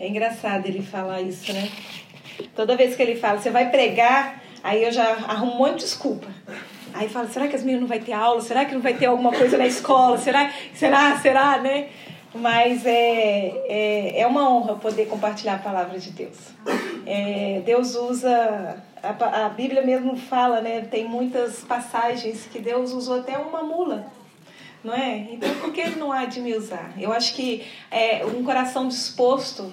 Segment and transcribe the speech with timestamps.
[0.00, 1.68] É engraçado ele falar isso, né?
[2.54, 5.84] Toda vez que ele fala, você vai pregar, aí eu já arrumo um monte de
[5.84, 6.28] desculpa.
[6.94, 8.40] Aí fala, será que as meninas não vai ter aula?
[8.40, 10.18] Será que não vai ter alguma coisa na escola?
[10.18, 11.88] Será, será, será, né?
[12.34, 16.36] Mas é, é, é uma honra poder compartilhar a palavra de Deus.
[17.06, 20.82] É, Deus usa, a, a Bíblia mesmo fala, né?
[20.82, 24.18] Tem muitas passagens que Deus usou até uma mula
[24.82, 25.26] não é?
[25.32, 26.92] Então, por que ele não há de me usar?
[26.98, 29.72] Eu acho que é, um coração disposto,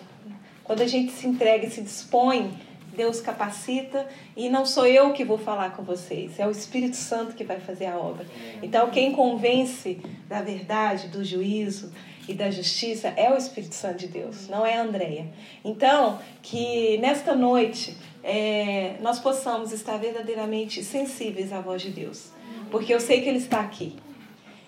[0.66, 2.52] quando a gente se entrega e se dispõe,
[2.96, 7.36] Deus capacita e não sou eu que vou falar com vocês, é o Espírito Santo
[7.36, 8.26] que vai fazer a obra.
[8.64, 11.92] Então, quem convence da verdade, do juízo
[12.28, 15.28] e da justiça é o Espírito Santo de Deus, não é a Andréia.
[15.64, 22.32] Então, que nesta noite é, nós possamos estar verdadeiramente sensíveis à voz de Deus,
[22.72, 23.96] porque eu sei que Ele está aqui.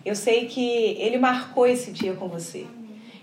[0.05, 0.61] Eu sei que
[0.99, 2.65] Ele marcou esse dia com você.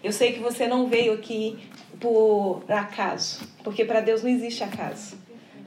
[0.03, 1.57] Eu sei que você não veio aqui
[2.05, 5.17] por acaso, porque para Deus não existe acaso.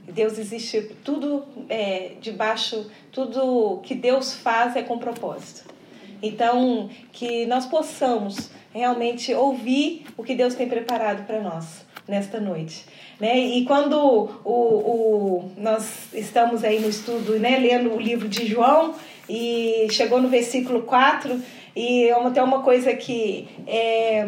[0.08, 5.68] Deus existe tudo é, debaixo, tudo que Deus faz é com propósito.
[6.22, 12.86] Então, que nós possamos realmente ouvir o que Deus tem preparado para nós nesta noite.
[13.20, 13.40] Né?
[13.40, 13.98] E quando
[14.46, 18.94] o, o, nós estamos aí no estudo, né, lendo o livro de João,
[19.28, 21.42] e chegou no versículo 4,
[21.76, 24.28] e tem uma coisa que é,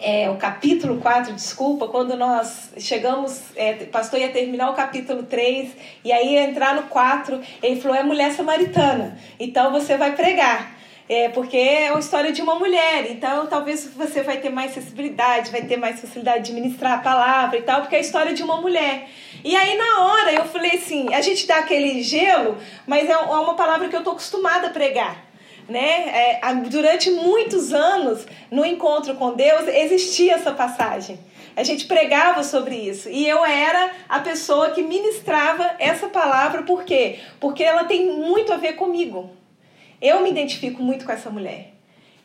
[0.00, 5.70] é, o capítulo 4, desculpa, quando nós chegamos, é, pastor ia terminar o capítulo 3,
[6.04, 10.76] e aí ia entrar no 4, ele falou, é mulher samaritana, então você vai pregar.
[11.08, 15.52] É, porque é uma história de uma mulher, então talvez você vai ter mais sensibilidade,
[15.52, 18.42] vai ter mais facilidade de ministrar a palavra e tal, porque é a história de
[18.42, 19.08] uma mulher.
[19.44, 23.16] E aí na hora eu falei assim, a gente dá aquele gelo, mas é, é
[23.16, 25.25] uma palavra que eu tô acostumada a pregar.
[25.68, 26.38] Né?
[26.38, 31.18] É, durante muitos anos, no encontro com Deus, existia essa passagem.
[31.56, 33.08] A gente pregava sobre isso.
[33.08, 37.18] E eu era a pessoa que ministrava essa palavra, por quê?
[37.40, 39.30] Porque ela tem muito a ver comigo.
[40.00, 41.75] Eu me identifico muito com essa mulher.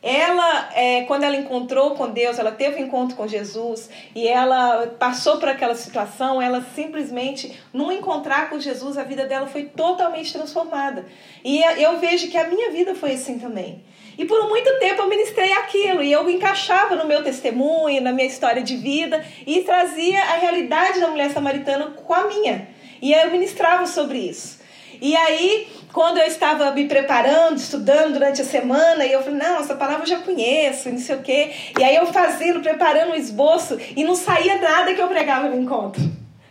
[0.02, 4.88] Ela, é, quando ela encontrou com Deus, ela teve um encontro com Jesus e ela
[4.98, 10.32] passou por aquela situação, ela simplesmente, no encontrar com Jesus, a vida dela foi totalmente
[10.32, 11.06] transformada.
[11.44, 13.84] E eu vejo que a minha vida foi assim também.
[14.18, 18.26] E por muito tempo eu ministrei aquilo e eu encaixava no meu testemunho, na minha
[18.26, 22.68] história de vida e trazia a realidade da mulher samaritana com a minha.
[23.00, 24.60] E eu ministrava sobre isso.
[25.00, 29.60] E aí, quando eu estava me preparando, estudando durante a semana, e eu falei, não,
[29.60, 31.50] essa palavra eu já conheço, não sei o quê.
[31.78, 35.60] E aí eu fazendo, preparando um esboço, e não saía nada que eu pregava no
[35.60, 36.02] encontro.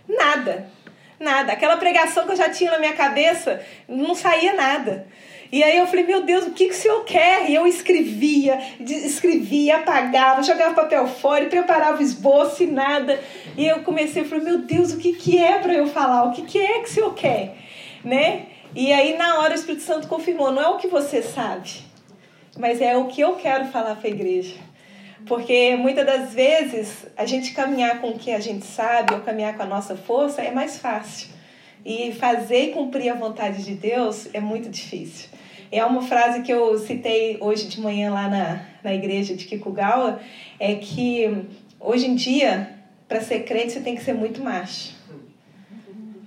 [0.08, 0.68] Nada.
[1.20, 1.54] Nada.
[1.54, 5.08] Aquela pregação que eu já tinha na minha cabeça, não saía nada.
[5.52, 7.50] E aí eu falei, meu Deus, o que, que o senhor quer?
[7.50, 13.20] E eu escrevia, escrevia, apagava, jogava papel fora preparava o esboço e nada.
[13.58, 16.24] E eu comecei, eu falei, meu Deus, o que, que é para eu falar?
[16.24, 17.54] O que, que é que o senhor quer?
[18.04, 18.48] né?
[18.74, 21.82] E aí na hora o Espírito Santo confirmou, não é o que você sabe,
[22.58, 24.56] mas é o que eu quero falar para a igreja.
[25.26, 29.56] Porque muitas das vezes a gente caminhar com o que a gente sabe ou caminhar
[29.56, 31.30] com a nossa força é mais fácil.
[31.86, 35.30] E fazer e cumprir a vontade de Deus é muito difícil.
[35.72, 40.20] É uma frase que eu citei hoje de manhã lá na, na igreja de Kikugawa,
[40.60, 41.46] é que
[41.80, 42.76] hoje em dia,
[43.08, 44.94] para ser crente, você tem que ser muito macho.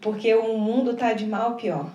[0.01, 1.91] Porque o mundo está de mal pior.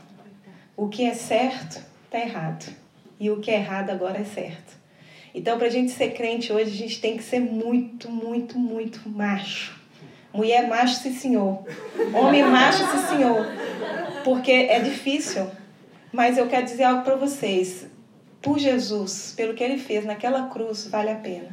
[0.80, 2.74] O que é certo está errado.
[3.20, 4.78] E o que é errado agora é certo.
[5.36, 9.10] Então, para a gente ser crente hoje, a gente tem que ser muito, muito, muito
[9.10, 9.78] macho.
[10.32, 11.66] Mulher macho, sim senhor.
[12.14, 13.46] Homem macho, sim senhor.
[14.24, 15.52] Porque é difícil.
[16.14, 17.86] Mas eu quero dizer algo para vocês.
[18.42, 21.50] Por Jesus, pelo que ele fez naquela cruz, vale a pena.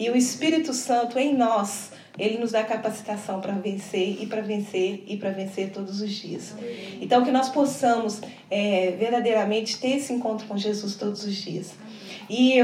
[0.00, 5.02] E o Espírito Santo em nós ele nos dá capacitação para vencer e para vencer
[5.06, 6.54] e para vencer todos os dias.
[7.00, 8.20] Então, que nós possamos
[8.50, 11.72] é, verdadeiramente ter esse encontro com Jesus todos os dias.
[12.28, 12.58] E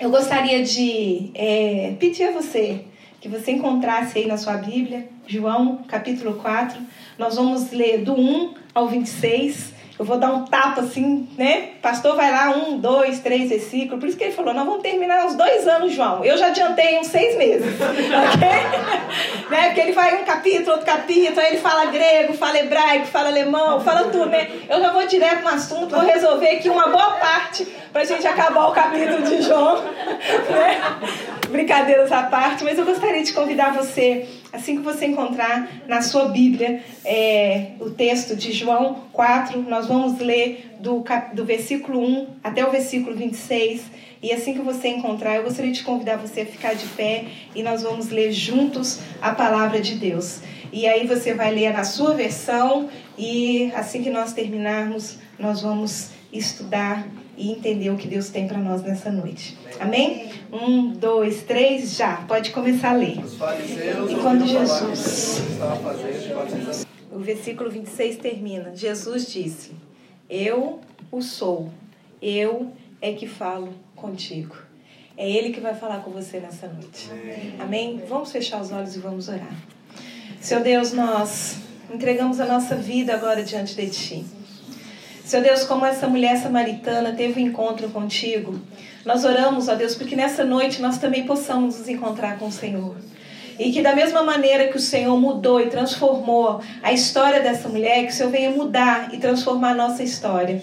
[0.00, 2.84] eu gostaria de é, pedir a você
[3.20, 6.80] que você encontrasse aí na sua Bíblia, João capítulo 4.
[7.16, 11.70] Nós vamos ler do 1 ao 26 eu vou dar um tapa assim, né?
[11.82, 14.00] Pastor vai lá, um, dois, três versículos.
[14.00, 16.24] Por isso que ele falou: nós vamos terminar uns dois anos, João.
[16.24, 19.50] Eu já adiantei uns seis meses, ok?
[19.50, 19.66] né?
[19.66, 23.80] Porque ele vai um capítulo, outro capítulo, aí ele fala grego, fala hebraico, fala alemão,
[23.80, 24.48] fala tudo, né?
[24.68, 28.68] Eu já vou direto no assunto, vou resolver aqui uma boa parte pra gente acabar
[28.68, 29.82] o capítulo de João,
[30.50, 30.80] né?
[31.50, 36.28] Brincadeiras à parte, mas eu gostaria de convidar você assim que você encontrar na sua
[36.28, 41.02] Bíblia é, o texto de João 4, nós vamos ler do,
[41.32, 43.82] do versículo 1 até o versículo 26.
[44.22, 47.62] E assim que você encontrar, eu gostaria de convidar você a ficar de pé e
[47.62, 50.40] nós vamos ler juntos a palavra de Deus.
[50.72, 52.88] E aí você vai ler na sua versão
[53.18, 57.06] e assim que nós terminarmos, nós vamos estudar
[57.36, 59.56] e entender o que Deus tem para nós nessa noite.
[59.80, 60.30] Amém?
[60.52, 62.16] Um, dois, três, já.
[62.28, 63.18] Pode começar a ler.
[64.10, 65.42] E quando Jesus.
[67.10, 68.74] O versículo 26 termina.
[68.74, 69.72] Jesus disse:
[70.28, 70.80] Eu
[71.10, 71.70] o sou,
[72.20, 74.56] eu é que falo contigo.
[75.16, 77.10] É Ele que vai falar com você nessa noite.
[77.58, 78.02] Amém?
[78.08, 79.54] Vamos fechar os olhos e vamos orar.
[80.40, 81.58] Senhor Deus, nós
[81.92, 84.24] entregamos a nossa vida agora diante de Ti.
[85.24, 88.60] Senhor Deus, como essa mulher samaritana teve um encontro contigo,
[89.04, 92.96] nós oramos, ó Deus, porque nessa noite nós também possamos nos encontrar com o Senhor.
[93.58, 98.04] E que da mesma maneira que o Senhor mudou e transformou a história dessa mulher,
[98.04, 100.62] que o Senhor venha mudar e transformar a nossa história.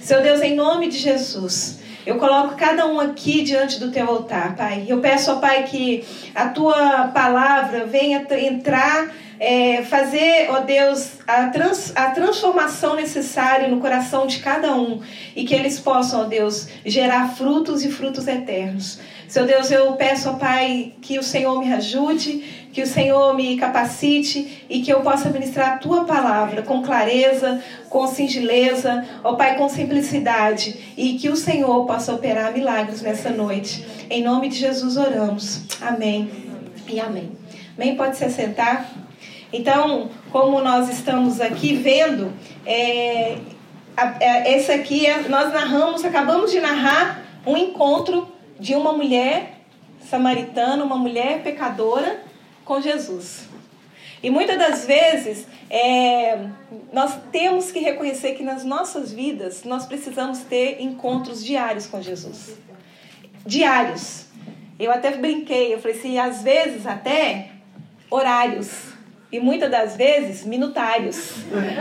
[0.00, 4.54] Senhor Deus, em nome de Jesus, eu coloco cada um aqui diante do teu altar,
[4.54, 4.84] Pai.
[4.88, 6.04] Eu peço, ó Pai, que
[6.34, 13.80] a tua palavra venha entrar é, fazer, ó Deus, a, trans, a transformação necessária no
[13.80, 15.00] coração de cada um
[15.34, 18.98] e que eles possam, ó Deus, gerar frutos e frutos eternos.
[19.28, 23.56] Seu Deus, eu peço, ó Pai, que o Senhor me ajude, que o Senhor me
[23.56, 29.56] capacite e que eu possa ministrar a tua palavra com clareza, com singeleza, ó Pai,
[29.56, 33.82] com simplicidade e que o Senhor possa operar milagres nessa noite.
[34.10, 35.62] Em nome de Jesus oramos.
[35.80, 36.30] Amém
[36.86, 37.32] e amém.
[37.78, 37.96] Amém?
[37.96, 38.86] Pode se assentar.
[39.50, 42.30] Então, como nós estamos aqui vendo,
[42.66, 43.38] é,
[44.20, 48.28] é, esse aqui é, nós narramos, acabamos de narrar um encontro
[48.60, 49.62] de uma mulher
[50.10, 52.25] samaritana, uma mulher pecadora
[52.66, 53.48] com Jesus.
[54.22, 56.48] E muitas das vezes é,
[56.92, 62.56] nós temos que reconhecer que nas nossas vidas nós precisamos ter encontros diários com Jesus.
[63.46, 64.26] Diários.
[64.78, 67.52] Eu até brinquei, eu falei assim, às vezes até
[68.10, 68.92] horários
[69.32, 71.36] e muitas das vezes minutários,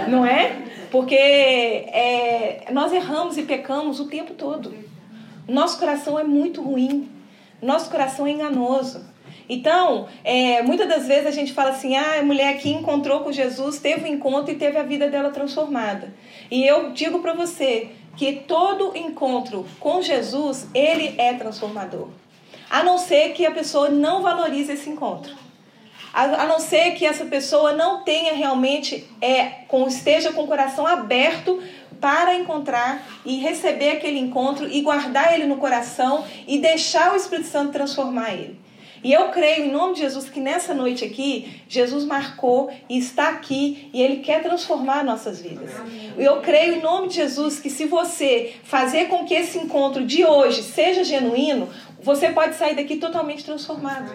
[0.08, 0.56] não é?
[0.92, 4.74] Porque é, nós erramos e pecamos o tempo todo.
[5.48, 7.10] Nosso coração é muito ruim,
[7.62, 9.15] nosso coração é enganoso.
[9.48, 13.32] Então, é, muitas das vezes a gente fala assim: ah, a mulher aqui encontrou com
[13.32, 16.14] Jesus, teve um encontro e teve a vida dela transformada.
[16.50, 22.10] E eu digo para você que todo encontro com Jesus, ele é transformador.
[22.70, 25.46] A não ser que a pessoa não valorize esse encontro
[26.16, 31.62] a, não ser que essa pessoa não tenha realmente, é, esteja com o coração aberto
[32.00, 37.50] para encontrar e receber aquele encontro e guardar ele no coração e deixar o Espírito
[37.50, 38.58] Santo transformar ele.
[39.06, 43.30] E eu creio, em nome de Jesus, que nessa noite aqui, Jesus marcou e está
[43.30, 45.70] aqui e Ele quer transformar nossas vidas.
[46.18, 50.26] Eu creio, em nome de Jesus, que se você fazer com que esse encontro de
[50.26, 51.70] hoje seja genuíno,
[52.02, 54.12] você pode sair daqui totalmente transformado.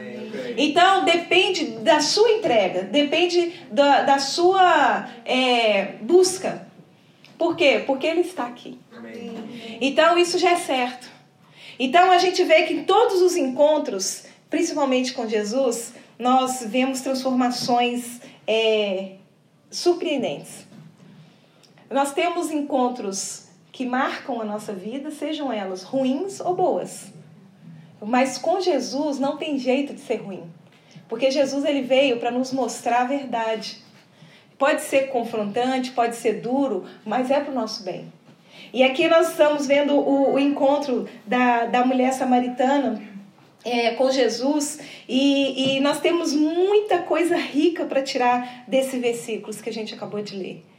[0.57, 6.67] Então, depende da sua entrega, depende da, da sua é, busca.
[7.38, 7.85] Por quê?
[7.87, 8.76] Porque Ele está aqui.
[9.81, 11.09] Então, isso já é certo.
[11.79, 18.21] Então, a gente vê que em todos os encontros, principalmente com Jesus, nós vemos transformações
[18.47, 19.12] é,
[19.71, 20.66] surpreendentes.
[21.88, 27.12] Nós temos encontros que marcam a nossa vida, sejam elas ruins ou boas.
[28.02, 30.42] Mas com Jesus não tem jeito de ser ruim.
[31.09, 33.83] Porque Jesus ele veio para nos mostrar a verdade.
[34.59, 38.12] Pode ser confrontante, pode ser duro, mas é para o nosso bem.
[38.73, 43.10] E aqui nós estamos vendo o, o encontro da, da mulher samaritana
[43.64, 49.69] é, com Jesus e, e nós temos muita coisa rica para tirar desses versículos que
[49.69, 50.70] a gente acabou de ler.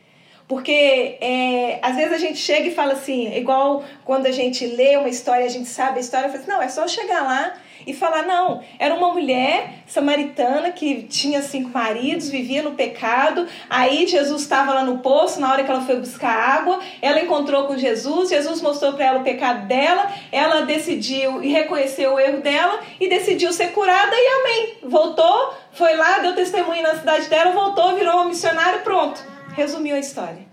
[0.52, 4.98] Porque é, às vezes a gente chega e fala assim, igual quando a gente lê
[4.98, 7.54] uma história, a gente sabe a história, fala assim, não, é só chegar lá
[7.88, 14.06] e falar, não, era uma mulher samaritana que tinha cinco maridos, vivia no pecado, aí
[14.06, 17.78] Jesus estava lá no poço, na hora que ela foi buscar água, ela encontrou com
[17.78, 22.82] Jesus, Jesus mostrou para ela o pecado dela, ela decidiu e reconheceu o erro dela
[23.00, 24.74] e decidiu ser curada e amém.
[24.84, 30.00] Voltou, foi lá, deu testemunho na cidade dela, voltou, virou uma missionária, pronto resumiu a
[30.00, 30.52] história.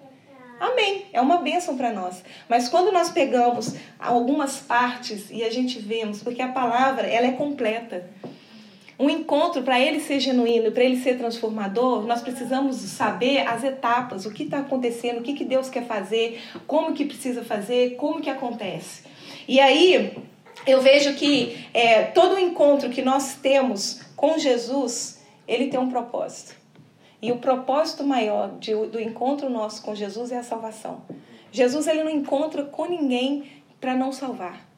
[0.61, 1.07] Amém.
[1.13, 2.23] É uma bênção para nós.
[2.49, 7.33] Mas quando nós pegamos algumas partes e a gente vemos, porque a palavra ela é
[7.33, 8.11] completa.
[8.99, 14.27] Um encontro, para ele ser genuíno, para ele ser transformador, nós precisamos saber as etapas,
[14.27, 18.21] o que está acontecendo, o que, que Deus quer fazer, como que precisa fazer, como
[18.21, 19.05] que acontece.
[19.47, 20.19] E aí,
[20.67, 26.58] eu vejo que é, todo encontro que nós temos com Jesus, ele tem um propósito.
[27.21, 31.03] E o propósito maior de, do encontro nosso com Jesus é a salvação.
[31.51, 34.69] Jesus ele não encontra com ninguém para não salvar.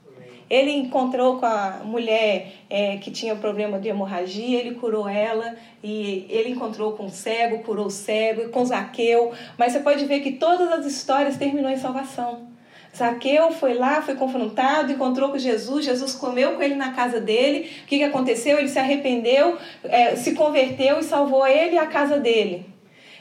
[0.49, 6.27] Ele encontrou com a mulher é, que tinha problema de hemorragia, ele curou ela, e
[6.29, 9.33] ele encontrou com o cego, curou o cego, com Zaqueu.
[9.57, 12.50] Mas você pode ver que todas as histórias terminam em salvação.
[12.97, 17.71] Zaqueu foi lá, foi confrontado, encontrou com Jesus, Jesus comeu com ele na casa dele.
[17.83, 18.59] O que, que aconteceu?
[18.59, 22.67] Ele se arrependeu, é, se converteu e salvou ele e a casa dele.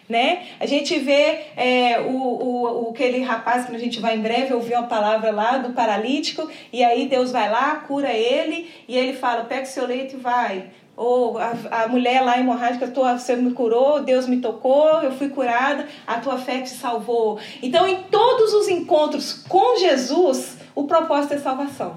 [0.08, 0.48] Né?
[0.60, 4.74] A gente vê é, o, o, aquele rapaz que a gente vai em breve ouvir
[4.74, 9.44] uma palavra lá do paralítico, e aí Deus vai lá, cura ele, e ele fala:
[9.44, 10.72] pega o seu leito e vai.
[11.00, 15.30] Ou a, a mulher lá hemorrágica, tua, você me curou, Deus me tocou, eu fui
[15.30, 17.40] curada, a tua fé te salvou.
[17.64, 21.96] Então, em todos os encontros com Jesus, o propósito é salvação.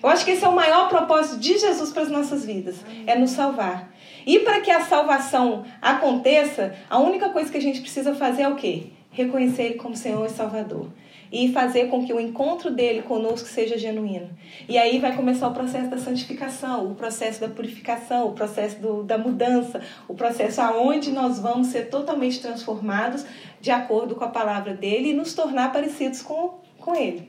[0.00, 2.76] Eu acho que esse é o maior propósito de Jesus para as nossas vidas,
[3.08, 3.92] é nos salvar.
[4.24, 8.48] E para que a salvação aconteça, a única coisa que a gente precisa fazer é
[8.48, 8.92] o quê?
[9.10, 10.86] Reconhecer Ele como Senhor e Salvador
[11.32, 14.30] e fazer com que o encontro dele conosco seja genuíno.
[14.68, 19.02] E aí vai começar o processo da santificação, o processo da purificação, o processo do,
[19.02, 23.24] da mudança, o processo aonde nós vamos ser totalmente transformados
[23.60, 27.28] de acordo com a palavra dele e nos tornar parecidos com, com ele.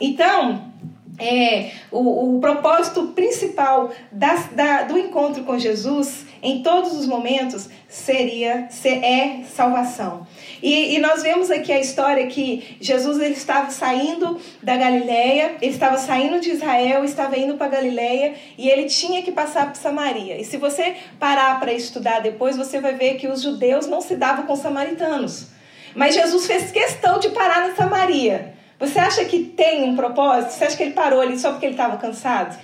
[0.00, 0.72] Então,
[1.18, 7.68] é, o, o propósito principal das, da, do encontro com Jesus em todos os momentos
[7.88, 10.26] seria é salvação.
[10.62, 15.72] E, e, nós vemos aqui a história que Jesus ele estava saindo da Galileia, ele
[15.72, 20.40] estava saindo de Israel, estava indo para Galileia e ele tinha que passar por Samaria.
[20.40, 24.16] E se você parar para estudar depois, você vai ver que os judeus não se
[24.16, 25.48] davam com os samaritanos.
[25.94, 28.55] Mas Jesus fez questão de parar na Samaria.
[28.78, 30.52] Você acha que tem um propósito?
[30.52, 32.58] Você acha que ele parou ali só porque ele estava cansado?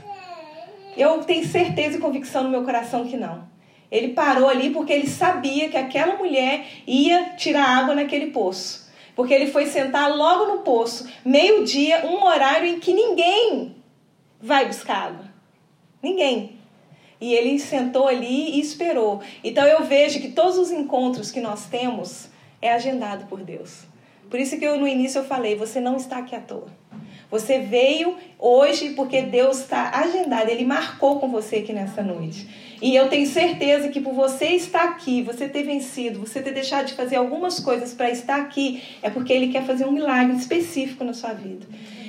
[0.96, 3.50] Eu tenho certeza e convicção no meu coração que não.
[3.90, 8.90] Ele parou ali porque ele sabia que aquela mulher ia tirar água naquele poço.
[9.14, 13.76] Porque ele foi sentar logo no poço, meio-dia, um horário em que ninguém
[14.40, 15.24] vai buscar água.
[16.02, 16.58] Ninguém.
[17.20, 19.20] E ele sentou ali e esperou.
[19.44, 22.28] Então eu vejo que todos os encontros que nós temos
[22.60, 23.91] é agendado por Deus.
[24.32, 26.68] Por isso que eu no início eu falei, você não está aqui à toa.
[27.30, 32.48] Você veio hoje porque Deus está agendado, ele marcou com você aqui nessa noite.
[32.80, 36.86] E eu tenho certeza que por você estar aqui, você ter vencido, você ter deixado
[36.86, 41.04] de fazer algumas coisas para estar aqui, é porque ele quer fazer um milagre específico
[41.04, 41.66] na sua vida.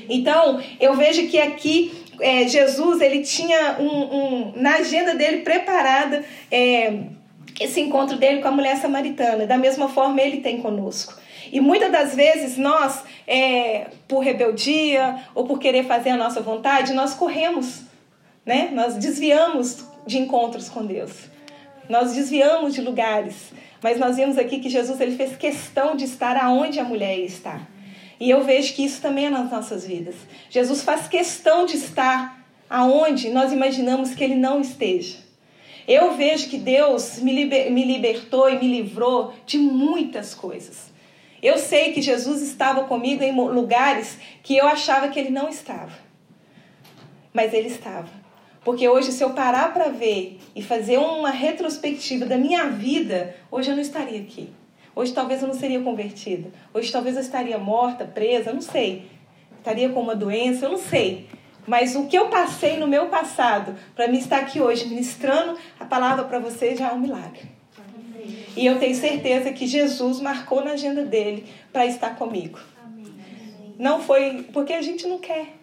[0.08, 6.24] Então, eu vejo que aqui é, Jesus ele tinha um, um, na agenda dele preparada
[6.50, 7.00] é,
[7.60, 9.46] esse encontro dele com a mulher samaritana.
[9.46, 11.22] Da mesma forma, ele tem conosco.
[11.52, 16.94] E muitas das vezes nós, é, por rebeldia ou por querer fazer a nossa vontade,
[16.94, 17.82] nós corremos,
[18.46, 18.70] né?
[18.74, 21.12] Nós desviamos de encontros com Deus.
[21.90, 23.52] Nós desviamos de lugares.
[23.82, 27.68] Mas nós vimos aqui que Jesus ele fez questão de estar aonde a mulher está.
[28.18, 30.16] E eu vejo que isso também é nas nossas vidas.
[30.50, 35.18] Jesus faz questão de estar aonde nós imaginamos que ele não esteja.
[35.86, 40.93] Eu vejo que Deus me, liber, me libertou e me livrou de muitas coisas.
[41.44, 45.92] Eu sei que Jesus estava comigo em lugares que eu achava que ele não estava.
[47.34, 48.08] Mas ele estava.
[48.64, 53.70] Porque hoje, se eu parar para ver e fazer uma retrospectiva da minha vida, hoje
[53.70, 54.54] eu não estaria aqui.
[54.96, 56.50] Hoje talvez eu não seria convertida.
[56.74, 59.12] Hoje talvez eu estaria morta, presa, não sei.
[59.58, 61.28] Estaria com uma doença, eu não sei.
[61.68, 65.84] Mas o que eu passei no meu passado para me estar aqui hoje ministrando a
[65.84, 67.63] palavra para você já é um milagre.
[68.56, 72.60] E eu tenho certeza que Jesus marcou na agenda dele para estar comigo.
[73.78, 75.54] Não foi porque a gente não quer.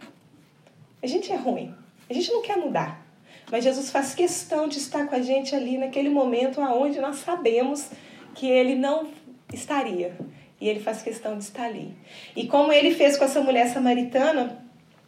[1.02, 1.74] A gente é ruim.
[2.08, 3.06] A gente não quer mudar.
[3.50, 7.90] Mas Jesus faz questão de estar com a gente ali naquele momento aonde nós sabemos
[8.34, 9.08] que ele não
[9.52, 10.16] estaria.
[10.60, 11.94] E ele faz questão de estar ali.
[12.36, 14.62] E como ele fez com essa mulher samaritana,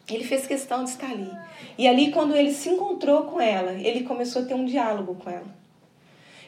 [0.09, 1.31] ele fez questão de estar ali.
[1.77, 5.29] E ali, quando ele se encontrou com ela, ele começou a ter um diálogo com
[5.29, 5.62] ela.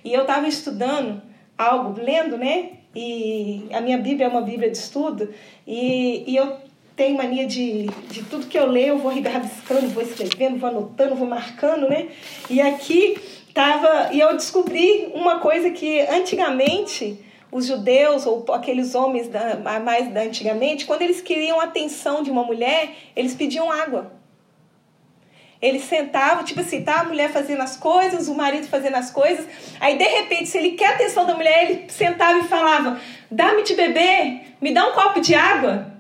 [0.06, 1.20] E eu estava estudando
[1.58, 2.74] algo, lendo, né?
[2.96, 5.34] E a minha Bíblia é uma Bíblia de estudo,
[5.68, 6.58] e, e eu
[6.96, 11.16] tenho mania de, de tudo que eu leio, eu vou rabiscando, vou escrevendo, vou anotando,
[11.16, 12.08] vou marcando, né?
[12.50, 13.18] E aqui
[13.54, 17.20] tava, e eu descobri uma coisa que antigamente
[17.52, 22.30] os judeus ou aqueles homens da, mais da antigamente, quando eles queriam a atenção de
[22.30, 24.12] uma mulher, eles pediam água.
[25.66, 29.48] Ele sentava, tipo assim, tá a mulher fazendo as coisas, o marido fazendo as coisas.
[29.80, 33.64] Aí, de repente, se ele quer a atenção da mulher, ele sentava e falava: Dá-me
[33.64, 35.92] de beber, me dá um copo de água.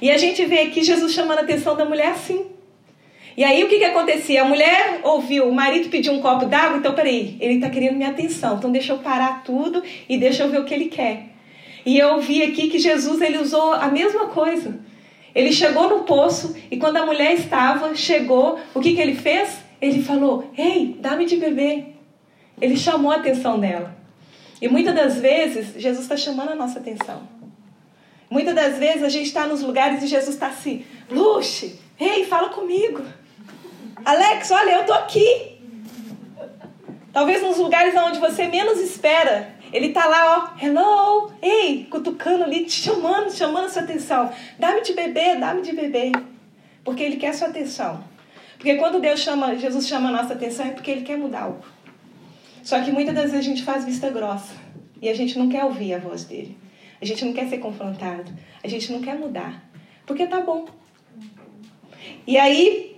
[0.00, 2.46] E a gente vê aqui Jesus chamando a atenção da mulher assim.
[3.36, 4.42] E aí o que, que acontecia?
[4.42, 8.10] A mulher ouviu, o marido pediu um copo d'água, então peraí, ele está querendo minha
[8.10, 11.24] atenção, então deixa eu parar tudo e deixa eu ver o que ele quer.
[11.84, 14.78] E eu vi aqui que Jesus ele usou a mesma coisa.
[15.36, 19.58] Ele chegou no poço e quando a mulher estava, chegou, o que, que ele fez?
[19.82, 21.94] Ele falou: Ei, dá-me de beber.
[22.58, 23.94] Ele chamou a atenção dela.
[24.62, 27.28] E muitas das vezes, Jesus está chamando a nossa atenção.
[28.30, 32.48] Muitas das vezes a gente está nos lugares e Jesus está assim: Luxe, ei, fala
[32.48, 33.04] comigo.
[34.06, 35.58] Alex, olha, eu tô aqui.
[37.12, 39.54] Talvez nos lugares onde você menos espera.
[39.72, 44.30] Ele tá lá, ó, hello, ei, cutucando ali, te chamando, chamando a sua atenção.
[44.58, 46.12] Dá-me de beber, dá-me de beber.
[46.84, 48.02] Porque ele quer a sua atenção.
[48.56, 51.64] Porque quando Deus chama, Jesus chama a nossa atenção é porque ele quer mudar algo.
[52.62, 54.54] Só que muitas das vezes a gente faz vista grossa.
[55.00, 56.56] E a gente não quer ouvir a voz dele.
[57.00, 58.32] A gente não quer ser confrontado.
[58.64, 59.62] A gente não quer mudar.
[60.06, 60.66] Porque tá bom.
[62.26, 62.95] E aí,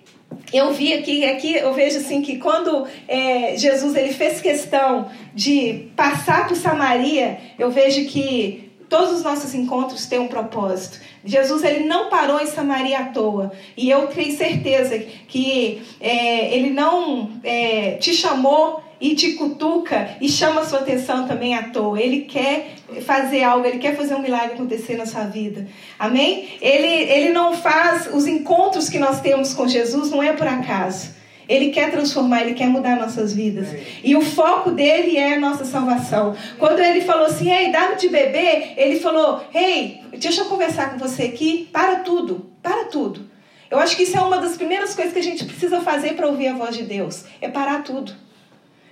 [0.53, 5.89] eu vi aqui, aqui eu vejo assim que quando é, Jesus ele fez questão de
[5.95, 11.01] passar por Samaria, eu vejo que todos os nossos encontros têm um propósito.
[11.25, 13.53] Jesus ele não parou em Samaria à toa.
[13.77, 20.29] E eu tenho certeza que é, ele não é, te chamou e te cutuca e
[20.29, 22.01] chama sua atenção também à toa.
[22.01, 25.67] Ele quer fazer algo, ele quer fazer um milagre acontecer na sua vida.
[25.99, 26.49] Amém?
[26.61, 31.17] Ele, ele não faz os encontros que nós temos com Jesus, não é por acaso.
[31.49, 33.69] Ele quer transformar, ele quer mudar nossas vidas.
[34.05, 36.37] E o foco dele é a nossa salvação.
[36.59, 40.99] Quando ele falou assim, ei, dá-me de beber, ele falou, ei, deixa eu conversar com
[40.99, 43.27] você aqui, para tudo, para tudo.
[43.71, 46.27] Eu acho que isso é uma das primeiras coisas que a gente precisa fazer para
[46.27, 48.28] ouvir a voz de Deus, é parar tudo.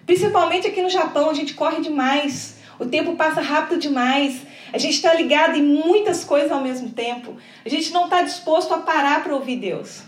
[0.06, 2.56] Principalmente aqui no Japão, a gente corre demais.
[2.78, 4.40] O tempo passa rápido demais.
[4.72, 7.36] A gente está ligado em muitas coisas ao mesmo tempo.
[7.64, 10.02] A gente não está disposto a parar para ouvir Deus.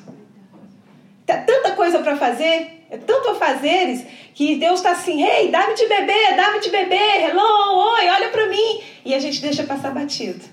[1.27, 5.75] Tá tanta coisa para fazer, é tanto a fazeres, que Deus está assim: ei, dá-me
[5.75, 8.81] de beber, dá-me de beber, hello, oi, olha para mim.
[9.05, 10.45] E a gente deixa passar batido.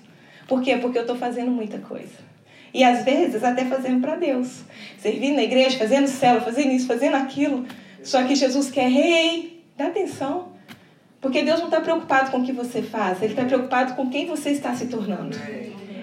[0.48, 0.78] Por quê?
[0.78, 2.26] Porque eu estou fazendo muita coisa.
[2.74, 4.64] E às vezes até fazendo para Deus.
[4.98, 7.66] Servindo na igreja, fazendo célula, fazendo isso, fazendo aquilo.
[8.06, 10.54] Só que Jesus quer, ei, dá atenção.
[11.20, 14.28] Porque Deus não está preocupado com o que você faz, Ele está preocupado com quem
[14.28, 15.36] você está se tornando.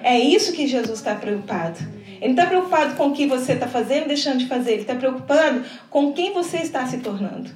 [0.03, 1.79] É isso que Jesus está preocupado.
[2.21, 4.73] Ele não está preocupado com o que você está fazendo, deixando de fazer.
[4.73, 7.51] Ele está preocupado com quem você está se tornando.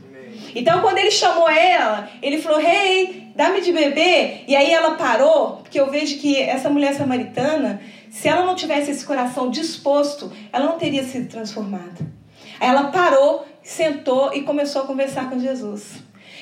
[0.55, 4.45] Então, quando ele chamou ela, ele falou: Hey, dá-me de beber.
[4.47, 7.81] E aí ela parou, porque eu vejo que essa mulher samaritana,
[8.11, 12.15] se ela não tivesse esse coração disposto, ela não teria sido transformada.
[12.61, 15.97] Aí ela parou sentou e começou a conversar com Jesus.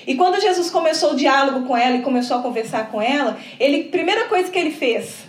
[0.06, 3.84] E quando Jesus começou o diálogo com ela e começou a conversar com ela, ele
[3.84, 5.24] primeira coisa que ele fez,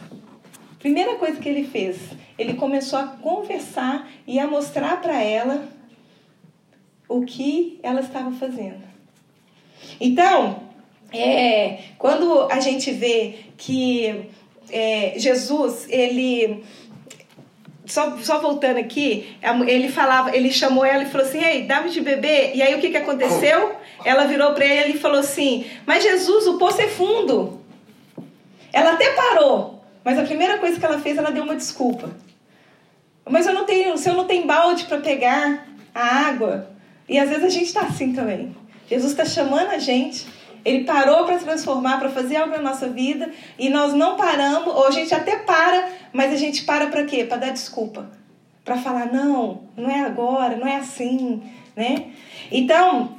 [0.78, 1.98] primeira coisa que ele fez,
[2.38, 5.70] ele começou a conversar e a mostrar para ela
[7.08, 8.84] o que ela estava fazendo.
[9.98, 10.64] Então,
[11.14, 14.30] é, quando a gente vê que
[14.70, 16.62] é, Jesus ele
[17.86, 22.02] só, só voltando aqui, ele falava, ele chamou ela e falou assim: Ei, dá-me de
[22.02, 22.56] beber.
[22.56, 23.76] E aí o que, que aconteceu?
[24.04, 27.62] Ela virou para ele e falou assim: Mas Jesus, o poço é fundo.
[28.74, 32.10] Ela até parou, mas a primeira coisa que ela fez, ela deu uma desculpa.
[33.28, 36.70] Mas eu não tenho, se eu não tenho balde para pegar a água.
[37.08, 38.56] E às vezes a gente está assim também.
[38.88, 40.28] Jesus está chamando a gente.
[40.66, 44.88] Ele parou para transformar, para fazer algo na nossa vida e nós não paramos, ou
[44.88, 47.24] a gente até para, mas a gente para para quê?
[47.24, 48.10] Para dar desculpa.
[48.64, 51.44] Para falar, não, não é agora, não é assim,
[51.76, 52.08] né?
[52.52, 53.16] Então,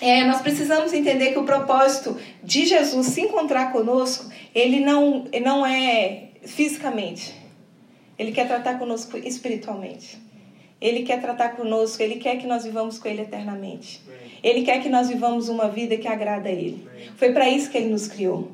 [0.00, 5.64] é, nós precisamos entender que o propósito de Jesus se encontrar conosco, ele não, não
[5.64, 7.32] é fisicamente.
[8.18, 10.18] Ele quer tratar conosco espiritualmente.
[10.80, 14.00] Ele quer tratar conosco, ele quer que nós vivamos com ele eternamente.
[14.42, 16.86] Ele quer que nós vivamos uma vida que agrada a ele.
[17.16, 18.50] Foi para isso que ele nos criou.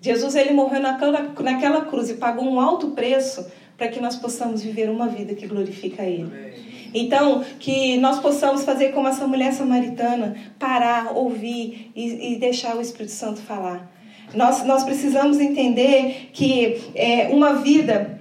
[0.00, 4.62] Jesus ele morreu naquela, naquela cruz e pagou um alto preço para que nós possamos
[4.62, 6.54] viver uma vida que glorifica a ele.
[6.92, 12.80] Então, que nós possamos fazer como essa mulher samaritana, parar, ouvir e, e deixar o
[12.80, 13.90] Espírito Santo falar.
[14.34, 18.20] Nós, nós precisamos entender que é, uma vida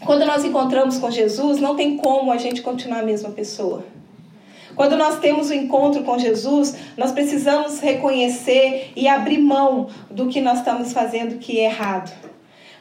[0.00, 3.84] quando nós encontramos com Jesus, não tem como a gente continuar a mesma pessoa.
[4.78, 10.28] Quando nós temos o um encontro com Jesus, nós precisamos reconhecer e abrir mão do
[10.28, 12.12] que nós estamos fazendo que é errado.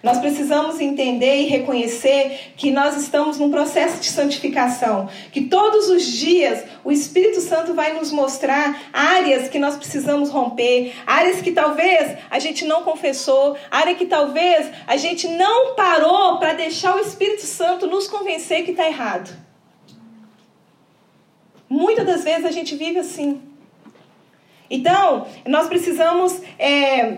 [0.03, 6.05] Nós precisamos entender e reconhecer que nós estamos num processo de santificação, que todos os
[6.05, 12.15] dias o Espírito Santo vai nos mostrar áreas que nós precisamos romper, áreas que talvez
[12.29, 17.41] a gente não confessou, área que talvez a gente não parou para deixar o Espírito
[17.41, 19.46] Santo nos convencer que está errado.
[21.69, 23.41] Muitas das vezes a gente vive assim.
[24.69, 27.17] Então, nós precisamos é,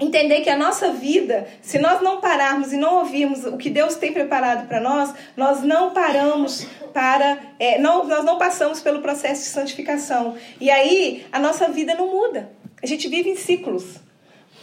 [0.00, 3.96] entender que a nossa vida, se nós não pararmos e não ouvirmos o que Deus
[3.96, 9.42] tem preparado para nós, nós não paramos para, é, não, nós não passamos pelo processo
[9.42, 10.36] de santificação.
[10.60, 12.50] E aí a nossa vida não muda.
[12.82, 14.07] A gente vive em ciclos.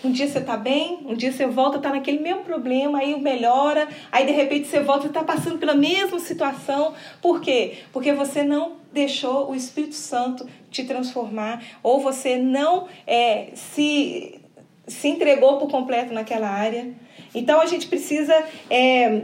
[0.05, 3.87] Um dia você está bem, um dia você volta, está naquele mesmo problema, aí melhora,
[4.11, 6.93] aí de repente você volta e está passando pela mesma situação.
[7.19, 7.79] Por quê?
[7.91, 14.39] Porque você não deixou o Espírito Santo te transformar, ou você não é, se
[14.87, 16.93] se entregou por completo naquela área.
[17.33, 19.23] Então a gente precisa é,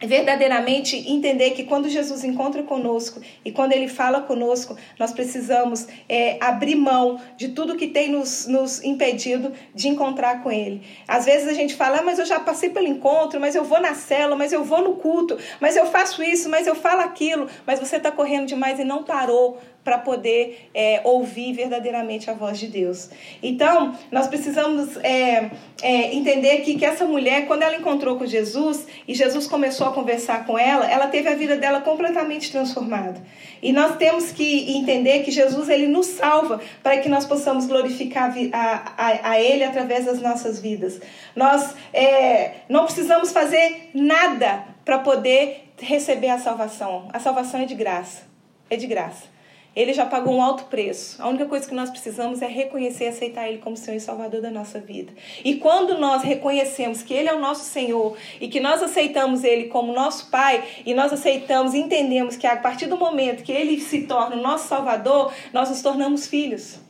[0.00, 6.38] verdadeiramente entender que quando Jesus encontra conosco e quando ele fala conosco, nós precisamos é,
[6.40, 10.82] abrir mão de tudo que tem nos, nos impedido de encontrar com ele.
[11.06, 13.80] Às vezes a gente fala, ah, mas eu já passei pelo encontro, mas eu vou
[13.80, 17.48] na cela, mas eu vou no culto, mas eu faço isso, mas eu falo aquilo,
[17.66, 22.58] mas você está correndo demais e não parou para poder é, ouvir verdadeiramente a voz
[22.58, 23.10] de Deus.
[23.42, 25.50] Então, nós precisamos é,
[25.82, 29.92] é, entender que, que essa mulher, quando ela encontrou com Jesus e Jesus começou a
[29.92, 33.20] conversar com ela, ela teve a vida dela completamente transformada.
[33.62, 38.34] E nós temos que entender que Jesus ele nos salva para que nós possamos glorificar
[38.52, 41.00] a, a, a Ele através das nossas vidas.
[41.34, 47.08] Nós é, não precisamos fazer nada para poder receber a salvação.
[47.12, 48.22] A salvação é de graça.
[48.68, 49.29] É de graça.
[49.74, 51.22] Ele já pagou um alto preço.
[51.22, 54.40] A única coisa que nós precisamos é reconhecer e aceitar Ele como Senhor e Salvador
[54.40, 55.12] da nossa vida.
[55.44, 59.64] E quando nós reconhecemos que Ele é o nosso Senhor e que nós aceitamos Ele
[59.68, 63.80] como nosso Pai e nós aceitamos e entendemos que a partir do momento que Ele
[63.80, 66.80] se torna o nosso Salvador, nós nos tornamos filhos.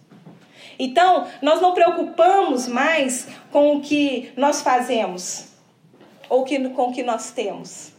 [0.78, 5.48] Então, nós não preocupamos mais com o que nós fazemos
[6.30, 7.92] ou com o que nós temos.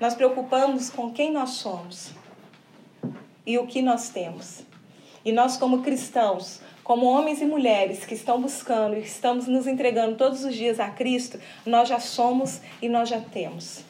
[0.00, 2.15] Nós preocupamos com quem nós somos
[3.46, 4.62] e o que nós temos.
[5.24, 10.16] E nós, como cristãos, como homens e mulheres que estão buscando e estamos nos entregando
[10.16, 13.84] todos os dias a Cristo, nós já somos e nós já temos.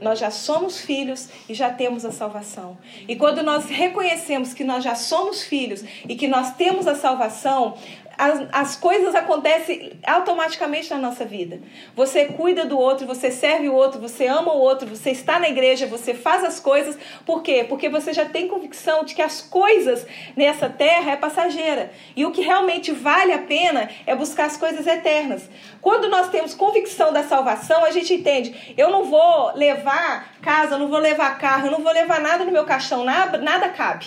[0.00, 2.76] Nós já somos filhos e já temos a salvação.
[3.08, 7.78] E quando nós reconhecemos que nós já somos filhos e que nós temos a salvação,
[8.16, 11.60] as, as coisas acontecem automaticamente na nossa vida.
[11.94, 15.48] Você cuida do outro, você serve o outro, você ama o outro, você está na
[15.48, 16.96] igreja, você faz as coisas.
[17.26, 17.64] Por quê?
[17.68, 21.92] Porque você já tem convicção de que as coisas nessa terra é passageira.
[22.16, 25.48] E o que realmente vale a pena é buscar as coisas eternas.
[25.80, 30.78] Quando nós temos convicção da salvação, a gente entende: eu não vou levar casa, eu
[30.78, 34.06] não vou levar carro, eu não vou levar nada no meu caixão, nada, nada cabe.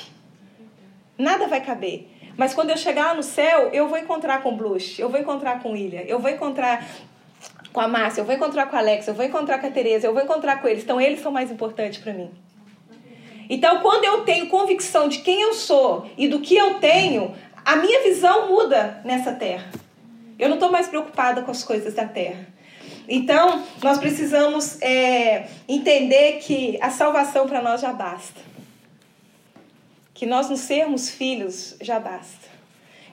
[1.17, 2.16] Nada vai caber.
[2.37, 5.19] Mas quando eu chegar lá no céu, eu vou encontrar com o Blush, eu vou
[5.19, 6.87] encontrar com o William, eu vou encontrar
[7.73, 10.05] com a Márcia, eu vou encontrar com a Alex, eu vou encontrar com a Tereza,
[10.05, 10.83] eu vou encontrar com eles.
[10.83, 12.29] Então, eles são mais importantes para mim.
[13.49, 17.33] Então, quando eu tenho convicção de quem eu sou e do que eu tenho,
[17.65, 19.71] a minha visão muda nessa terra.
[20.37, 22.45] Eu não estou mais preocupada com as coisas da terra.
[23.09, 28.47] Então, nós precisamos é, entender que a salvação para nós já basta
[30.17, 32.47] que nós nos sermos filhos já basta.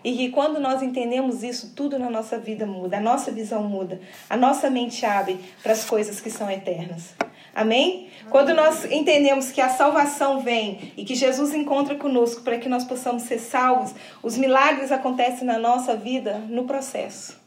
[0.02, 4.00] E que quando nós entendemos isso, tudo na nossa vida muda, a nossa visão muda,
[4.28, 7.14] a nossa mente abre para as coisas que são eternas.
[7.54, 8.08] Amém?
[8.30, 12.84] Quando nós entendemos que a salvação vem e que Jesus encontra conosco para que nós
[12.84, 17.38] possamos ser salvos, os milagres acontecem na nossa vida no processo.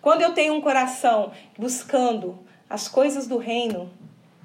[0.00, 2.38] Quando eu tenho um coração buscando
[2.70, 3.90] as coisas do reino,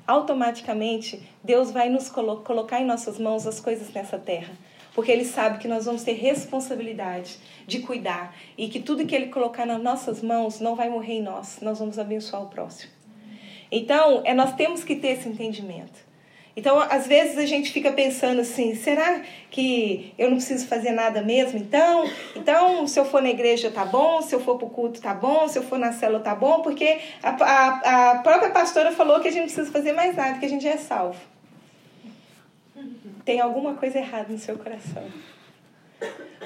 [0.10, 4.52] automaticamente Deus vai nos colo colocar em nossas mãos as coisas nessa terra.
[4.95, 9.28] Porque Ele sabe que nós vamos ter responsabilidade de cuidar e que tudo que Ele
[9.28, 12.91] colocar nas nossas mãos não vai morrer em nós, nós vamos abençoar o próximo.
[13.72, 16.09] Então, é, nós temos que ter esse entendimento.
[16.60, 21.22] Então, às vezes a gente fica pensando assim: será que eu não preciso fazer nada
[21.22, 21.58] mesmo?
[21.58, 22.04] Então,
[22.36, 25.13] então se eu for na igreja tá bom, se eu for para o culto tá
[25.13, 29.22] bom, se eu for na célula tá bom, porque a, a, a própria pastora falou
[29.22, 31.17] que a gente não precisa fazer mais nada, que a gente é salvo.
[33.24, 35.08] Tem alguma coisa errada no seu coração.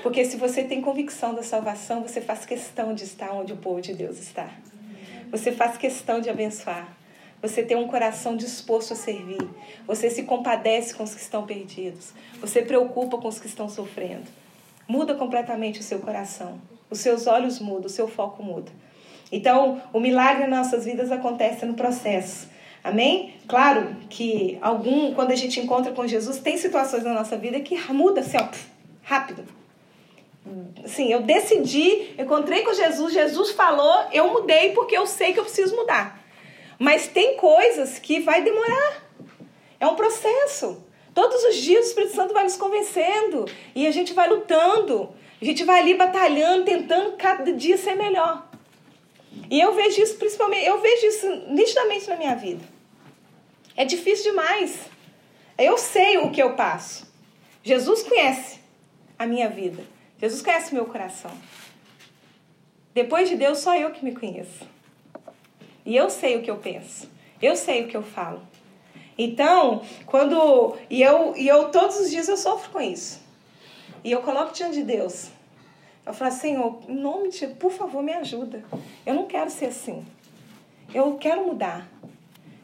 [0.04, 3.82] Porque se você tem convicção da salvação, você faz questão de estar onde o povo
[3.82, 4.47] de Deus está.
[5.32, 7.02] Você faz questão de abençoar.
[7.43, 9.45] Você tem um coração disposto a servir.
[9.86, 12.13] Você se compadece com os que estão perdidos.
[12.39, 14.32] Você preocupa com os que estão sofrendo.
[14.88, 16.58] Muda completamente o seu coração.
[16.89, 18.71] Os seus olhos mudam, o seu foco muda.
[19.29, 22.47] Então, o milagre nas nossas vidas acontece no processo.
[22.82, 23.34] Amém?
[23.45, 27.77] Claro que algum, quando a gente encontra com Jesus, tem situações na nossa vida que
[27.91, 28.47] muda assim, ó,
[29.03, 29.43] rápido.
[30.86, 35.43] Sim, eu decidi, encontrei com Jesus, Jesus falou, eu mudei porque eu sei que eu
[35.43, 36.22] preciso mudar.
[36.79, 39.03] Mas tem coisas que vai demorar.
[39.79, 40.83] É um processo.
[41.13, 45.13] Todos os dias o Espírito Santo vai nos convencendo e a gente vai lutando.
[45.41, 48.49] A gente vai ali batalhando, tentando cada dia ser melhor.
[49.49, 52.63] E eu vejo isso principalmente, eu vejo isso nitidamente na minha vida.
[53.75, 54.79] É difícil demais.
[55.57, 57.12] Eu sei o que eu passo.
[57.63, 58.59] Jesus conhece
[59.17, 59.83] a minha vida.
[60.19, 61.31] Jesus conhece o meu coração.
[62.93, 64.72] Depois de Deus, só eu que me conheço.
[65.85, 67.09] E eu sei o que eu penso.
[67.41, 68.41] Eu sei o que eu falo.
[69.17, 70.77] Então, quando.
[70.89, 73.21] E eu, e eu todos os dias eu sofro com isso.
[74.03, 75.29] E eu coloco diante de Deus.
[76.05, 78.63] Eu falo, Senhor, em nome de por favor, me ajuda.
[79.05, 80.05] Eu não quero ser assim.
[80.93, 81.87] Eu quero mudar.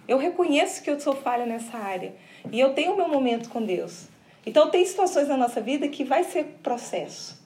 [0.08, 2.13] Eu reconheço que eu sou falha nessa área.
[2.51, 4.08] E eu tenho o meu momento com Deus.
[4.45, 7.38] Então, tem situações na nossa vida que vai ser processo.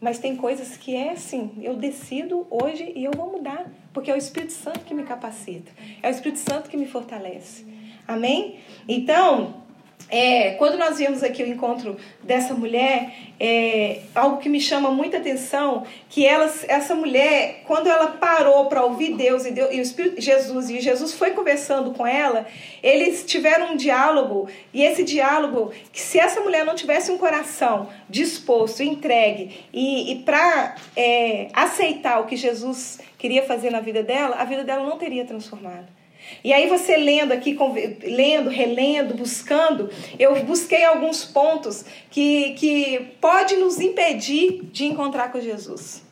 [0.00, 4.14] Mas tem coisas que é assim, eu decido hoje e eu vou mudar, porque é
[4.14, 7.64] o Espírito Santo que me capacita, é o Espírito Santo que me fortalece.
[8.06, 8.58] Amém?
[8.86, 9.65] Então,
[10.08, 15.16] é, quando nós vimos aqui o encontro dessa mulher, é, algo que me chama muita
[15.16, 19.82] atenção, que ela, essa mulher, quando ela parou para ouvir Deus e, Deus e o
[19.82, 22.46] Espírito Jesus e Jesus foi conversando com ela,
[22.82, 27.88] eles tiveram um diálogo e esse diálogo, que se essa mulher não tivesse um coração
[28.08, 34.36] disposto, entregue e, e para é, aceitar o que Jesus queria fazer na vida dela,
[34.36, 35.95] a vida dela não teria transformado.
[36.42, 37.56] E aí você lendo aqui,
[38.02, 45.40] lendo, relendo, buscando, eu busquei alguns pontos que, que pode nos impedir de encontrar com
[45.40, 46.04] Jesus.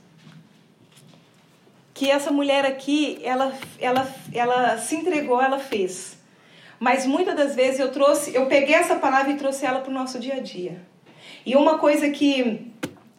[1.93, 6.17] Que essa mulher aqui, ela, ela, ela se entregou, ela fez.
[6.81, 9.95] Mas muitas das vezes eu trouxe, eu peguei essa palavra e trouxe ela para o
[9.95, 10.81] nosso dia a dia.
[11.47, 12.73] E uma coisa que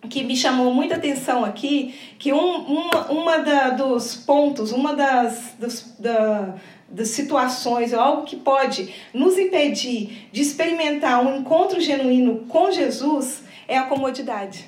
[0.05, 5.55] que me chamou muita atenção aqui, que um, uma, uma da, dos pontos, uma das,
[5.59, 6.55] dos, da,
[6.87, 13.43] das situações ou algo que pode nos impedir de experimentar um encontro genuíno com Jesus
[13.67, 14.65] é a comodidade.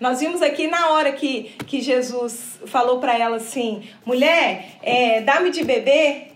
[0.00, 5.50] Nós vimos aqui na hora que, que Jesus falou para ela assim: mulher, é, dá-me
[5.50, 6.31] de beber.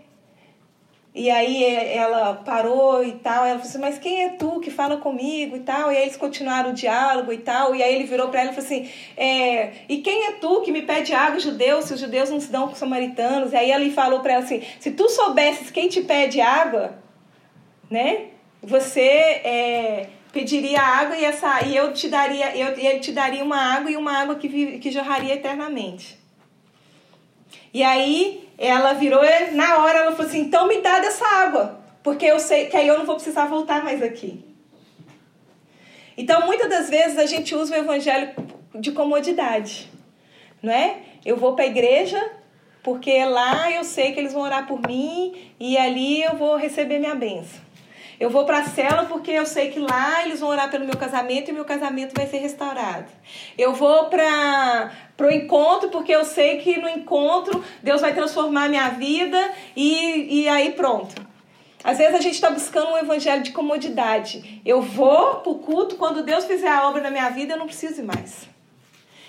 [1.18, 3.46] E aí ela parou e tal.
[3.46, 5.90] Ela falou assim: Mas quem é tu que fala comigo e tal?
[5.90, 7.74] E aí eles continuaram o diálogo e tal.
[7.74, 10.70] E aí ele virou para ela e falou assim: é, E quem é tu que
[10.70, 13.54] me pede água, judeu, se os judeus não se dão com os samaritanos?
[13.54, 16.98] E aí ele falou para ela assim: Se tu soubesses quem te pede água,
[17.90, 18.26] né?
[18.62, 23.56] Você é, pediria água e, essa, e eu te daria, eu, ele te daria uma
[23.56, 26.25] água e uma água que, que jorraria eternamente.
[27.76, 29.20] E aí ela virou
[29.52, 32.88] na hora ela falou assim: então me dá dessa água, porque eu sei que aí
[32.88, 34.42] eu não vou precisar voltar mais aqui.
[36.16, 38.30] Então muitas das vezes a gente usa o evangelho
[38.74, 39.92] de comodidade,
[40.62, 41.00] não é?
[41.22, 42.18] Eu vou para a igreja
[42.82, 46.98] porque lá eu sei que eles vão orar por mim e ali eu vou receber
[46.98, 47.60] minha bênção.
[48.18, 50.96] Eu vou para a cela porque eu sei que lá eles vão orar pelo meu
[50.96, 53.06] casamento e meu casamento vai ser restaurado.
[53.58, 58.68] Eu vou para o encontro porque eu sei que no encontro Deus vai transformar a
[58.68, 59.38] minha vida
[59.76, 61.14] e, e aí pronto.
[61.84, 64.60] Às vezes a gente está buscando um evangelho de comodidade.
[64.64, 67.66] Eu vou para o culto, quando Deus fizer a obra na minha vida, eu não
[67.66, 68.48] preciso mais.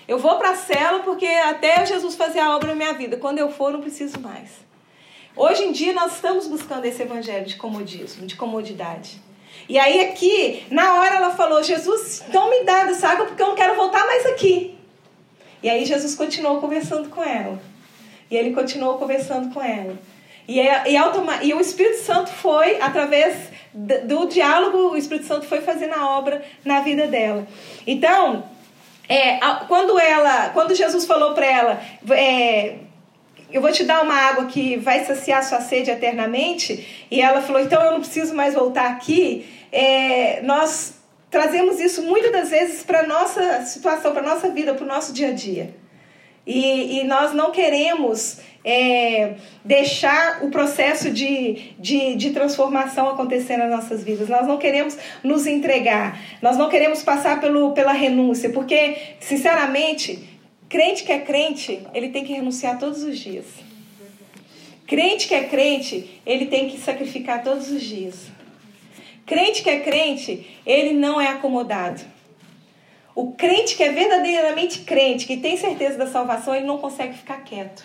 [0.08, 3.16] Eu vou para a cela porque até Jesus fazer a obra na minha vida.
[3.18, 4.67] Quando eu for, eu não preciso mais.
[5.38, 9.22] Hoje em dia nós estamos buscando esse evangelho de comodismo, de comodidade.
[9.68, 13.46] E aí aqui, na hora ela falou, Jesus, então me dá dessa água porque eu
[13.46, 14.76] não quero voltar mais aqui.
[15.62, 17.62] E aí Jesus continuou conversando com ela.
[18.28, 19.96] E ele continuou conversando com ela.
[20.48, 23.36] E, é, e, automa e o Espírito Santo foi, através
[23.72, 27.46] do diálogo, o Espírito Santo foi fazendo a obra na vida dela.
[27.86, 28.42] Então,
[29.08, 32.78] é, quando ela, quando Jesus falou para ela, é,
[33.50, 37.06] eu vou te dar uma água que vai saciar sua sede eternamente.
[37.10, 39.46] E ela falou, então eu não preciso mais voltar aqui.
[39.72, 40.94] É, nós
[41.30, 45.28] trazemos isso muitas das vezes para nossa situação, para nossa vida, para o nosso dia
[45.28, 45.74] a dia.
[46.46, 49.34] E, e nós não queremos é,
[49.64, 54.28] deixar o processo de, de, de transformação acontecer nas nossas vidas.
[54.28, 56.18] Nós não queremos nos entregar.
[56.40, 58.50] Nós não queremos passar pelo, pela renúncia.
[58.50, 60.37] Porque, sinceramente,
[60.68, 63.46] Crente que é crente, ele tem que renunciar todos os dias.
[64.86, 68.26] Crente que é crente, ele tem que sacrificar todos os dias.
[69.24, 72.00] Crente que é crente, ele não é acomodado.
[73.14, 77.38] O crente que é verdadeiramente crente, que tem certeza da salvação, ele não consegue ficar
[77.44, 77.84] quieto.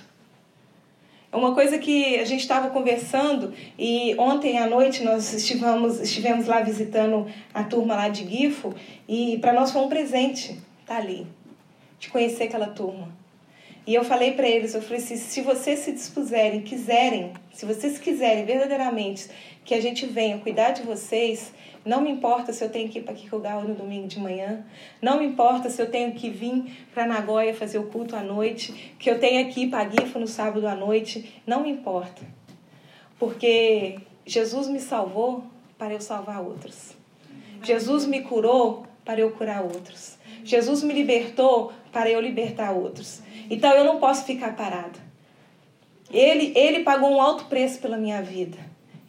[1.32, 6.46] É uma coisa que a gente estava conversando e ontem à noite nós estivemos, estivemos
[6.46, 8.76] lá visitando a turma lá de Gifo
[9.08, 11.26] e para nós foi um presente tá ali,
[12.04, 13.08] de conhecer aquela turma.
[13.88, 17.98] E eu falei para eles, eu falei assim, se vocês se dispuserem, quiserem, se vocês
[17.98, 19.30] quiserem verdadeiramente
[19.64, 21.54] que a gente venha cuidar de vocês,
[21.86, 24.66] não me importa se eu tenho que ir para Kikugawa no domingo de manhã.
[25.02, 28.94] Não me importa se eu tenho que vir para Nagoya fazer o culto à noite.
[29.00, 31.42] Que eu tenho ir para Gifu no sábado à noite.
[31.48, 32.22] Não me importa.
[33.18, 35.44] Porque Jesus me salvou
[35.78, 36.96] para eu salvar outros.
[37.62, 40.18] Jesus me curou para eu curar outros.
[40.44, 43.22] Jesus me libertou para eu libertar outros.
[43.50, 45.00] Então eu não posso ficar parada.
[46.12, 48.58] Ele, ele pagou um alto preço pela minha vida.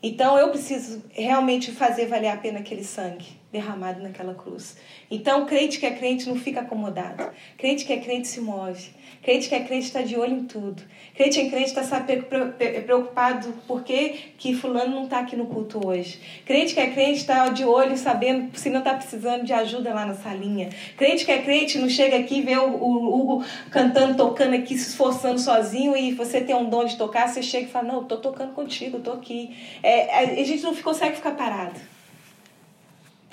[0.03, 4.77] Então eu preciso realmente fazer valer a pena aquele sangue derramado naquela cruz.
[5.09, 7.31] Então, crente que é crente não fica acomodado.
[7.57, 8.91] Crente que é crente se move.
[9.25, 10.83] Crente que é crente está de olho em tudo.
[11.17, 11.83] Crente que é crente está
[12.85, 16.21] preocupado porque que fulano não está aqui no culto hoje.
[16.45, 20.05] Crente que é crente está de olho sabendo se não está precisando de ajuda lá
[20.05, 20.69] na salinha.
[20.99, 24.77] Crente que é crente não chega aqui e vê o, o Hugo cantando, tocando aqui,
[24.77, 28.03] se esforçando sozinho e você tem um dom de tocar, você chega e fala, não,
[28.03, 29.57] estou tocando contigo, estou aqui.
[29.83, 31.94] É, a gente não consegue ficar parado.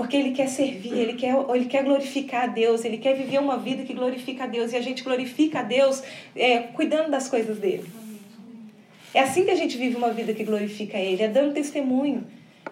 [0.01, 3.55] Porque ele quer servir, ele quer, ele quer glorificar a Deus, ele quer viver uma
[3.55, 4.73] vida que glorifica a Deus.
[4.73, 6.01] E a gente glorifica a Deus
[6.35, 7.87] é, cuidando das coisas dele.
[9.13, 12.25] É assim que a gente vive uma vida que glorifica Ele, é dando testemunho,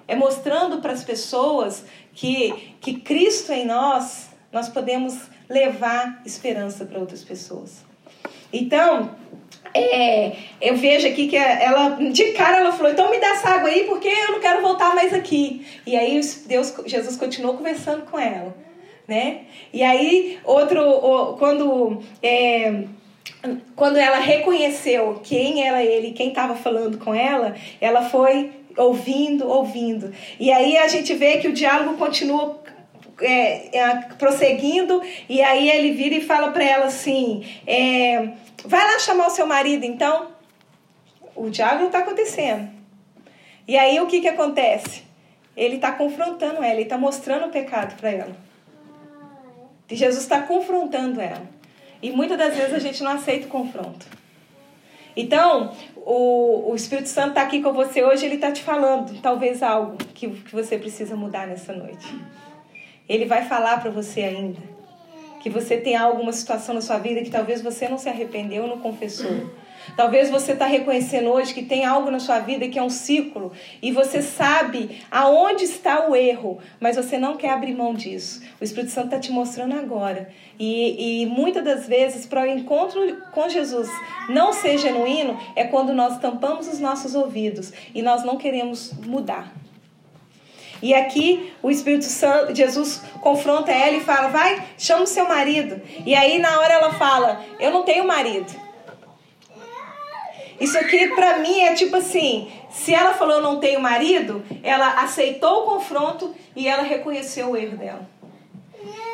[0.07, 5.15] é mostrando para as pessoas que, que Cristo em nós, nós podemos
[5.47, 7.85] levar esperança para outras pessoas.
[8.51, 9.15] Então,
[9.73, 13.69] é, eu vejo aqui que ela, de cara, ela falou: então me dá essa água
[13.69, 15.65] aí, porque eu não quero voltar mais aqui.
[15.85, 18.55] E aí Deus, Jesus continuou conversando com ela,
[19.07, 19.41] né?
[19.73, 22.01] E aí, outro, quando.
[22.21, 22.83] É,
[23.75, 30.11] quando ela reconheceu quem era ele, quem estava falando com ela, ela foi ouvindo, ouvindo.
[30.39, 32.61] E aí a gente vê que o diálogo continua
[33.21, 38.29] é, é, prosseguindo, e aí ele vira e fala para ela assim: é,
[38.65, 40.27] vai lá chamar o seu marido, então.
[41.35, 42.69] O diálogo está acontecendo.
[43.67, 45.03] E aí o que, que acontece?
[45.55, 48.35] Ele está confrontando ela, ele está mostrando o pecado para ela.
[49.89, 51.43] E Jesus está confrontando ela.
[52.01, 54.05] E muitas das vezes a gente não aceita o confronto.
[55.15, 59.61] Então, o, o Espírito Santo está aqui com você hoje, ele está te falando talvez
[59.61, 62.07] algo que, que você precisa mudar nessa noite.
[63.07, 64.78] Ele vai falar para você ainda
[65.39, 68.79] que você tem alguma situação na sua vida que talvez você não se arrependeu, não
[68.79, 69.49] confessou.
[69.95, 73.51] Talvez você está reconhecendo hoje que tem algo na sua vida que é um ciclo
[73.81, 78.41] e você sabe aonde está o erro, mas você não quer abrir mão disso.
[78.59, 80.29] O Espírito Santo está te mostrando agora.
[80.59, 83.89] E, e muitas das vezes, para o encontro com Jesus
[84.29, 89.53] não ser genuíno, é quando nós tampamos os nossos ouvidos e nós não queremos mudar.
[90.81, 95.81] E aqui o Espírito Santo, Jesus confronta ela e fala: vai, chama o seu marido.
[96.05, 98.53] E aí na hora ela fala: eu não tenho marido.
[100.59, 105.01] Isso aqui para mim é tipo assim: se ela falou eu não tenho marido, ela
[105.01, 108.07] aceitou o confronto e ela reconheceu o erro dela.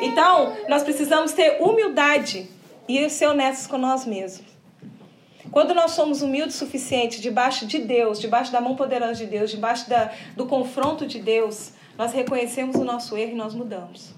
[0.00, 2.48] Então, nós precisamos ter humildade
[2.88, 4.55] e ser honestos com nós mesmos.
[5.56, 9.50] Quando nós somos humildes o suficiente debaixo de Deus, debaixo da mão poderosa de Deus,
[9.50, 14.12] debaixo da, do confronto de Deus, nós reconhecemos o nosso erro e nós mudamos.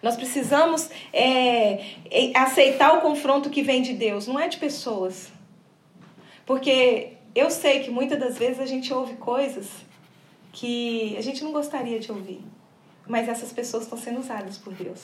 [0.00, 5.32] Nós precisamos é, é, aceitar o confronto que vem de Deus, não é de pessoas.
[6.46, 9.66] Porque eu sei que muitas das vezes a gente ouve coisas
[10.52, 12.44] que a gente não gostaria de ouvir,
[13.08, 15.02] mas essas pessoas estão sendo usadas por Deus.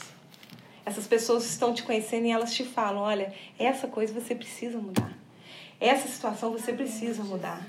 [0.87, 5.13] Essas pessoas estão te conhecendo e elas te falam: olha, essa coisa você precisa mudar.
[5.81, 7.67] Essa situação você precisa mudar.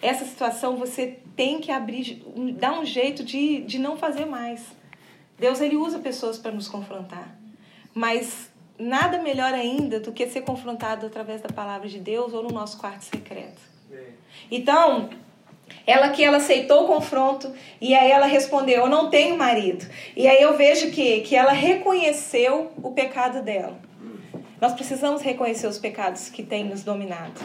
[0.00, 2.24] Essa situação você tem que abrir,
[2.58, 4.62] dar um jeito de, de não fazer mais.
[5.38, 7.38] Deus ele usa pessoas para nos confrontar.
[7.94, 12.50] Mas nada melhor ainda do que ser confrontado através da palavra de Deus ou no
[12.50, 13.60] nosso quarto secreto.
[14.50, 15.10] Então,
[15.86, 19.86] ela que ela aceitou o confronto e aí ela respondeu: "Eu não tenho marido".
[20.16, 23.78] E aí eu vejo que que ela reconheceu o pecado dela.
[24.60, 27.40] Nós precisamos reconhecer os pecados que têm nos dominado.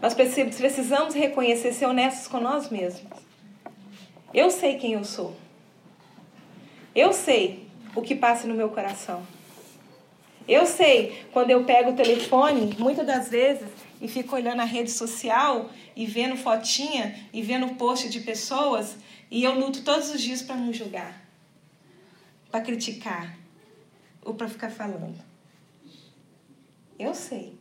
[0.00, 3.10] Nós precisamos reconhecer, ser honestos com nós mesmos.
[4.32, 5.34] Eu sei quem eu sou.
[6.94, 9.22] Eu sei o que passa no meu coração.
[10.46, 13.68] Eu sei quando eu pego o telefone, muitas das vezes
[14.00, 18.96] e fico olhando a rede social e vendo fotinha e vendo post de pessoas
[19.30, 21.22] e eu luto todos os dias para não julgar,
[22.50, 23.36] para criticar
[24.22, 25.18] ou para ficar falando.
[26.98, 27.58] Eu sei.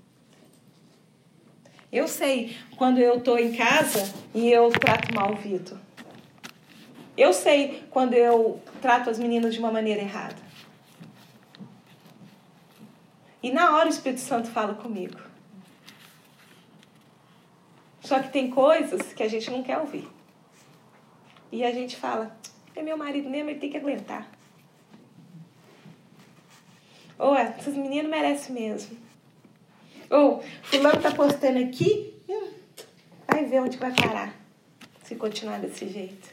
[1.91, 5.77] Eu sei quando eu estou em casa e eu trato mal o Vitor.
[7.15, 10.35] Eu sei quando eu trato as meninas de uma maneira errada.
[13.41, 15.26] E na hora o Espírito Santo fala comigo.
[18.07, 20.07] Só que tem coisas que a gente não quer ouvir.
[21.51, 22.33] E a gente fala,
[22.73, 24.31] é meu marido mesmo, ele tem que aguentar.
[27.19, 28.97] Ou é, essas meninas merecem mesmo.
[30.09, 32.47] Ou, fulano tá postando aqui, hum,
[33.29, 34.33] vai ver onde vai parar
[35.03, 36.29] se continuar desse jeito.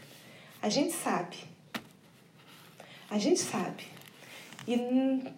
[0.63, 1.39] A gente sabe.
[3.11, 3.83] A gente sabe.
[4.69, 4.77] E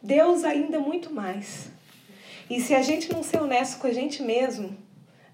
[0.02, 1.70] Deus ainda muito mais.
[2.50, 4.84] E se a gente não ser honesto com a gente mesmo,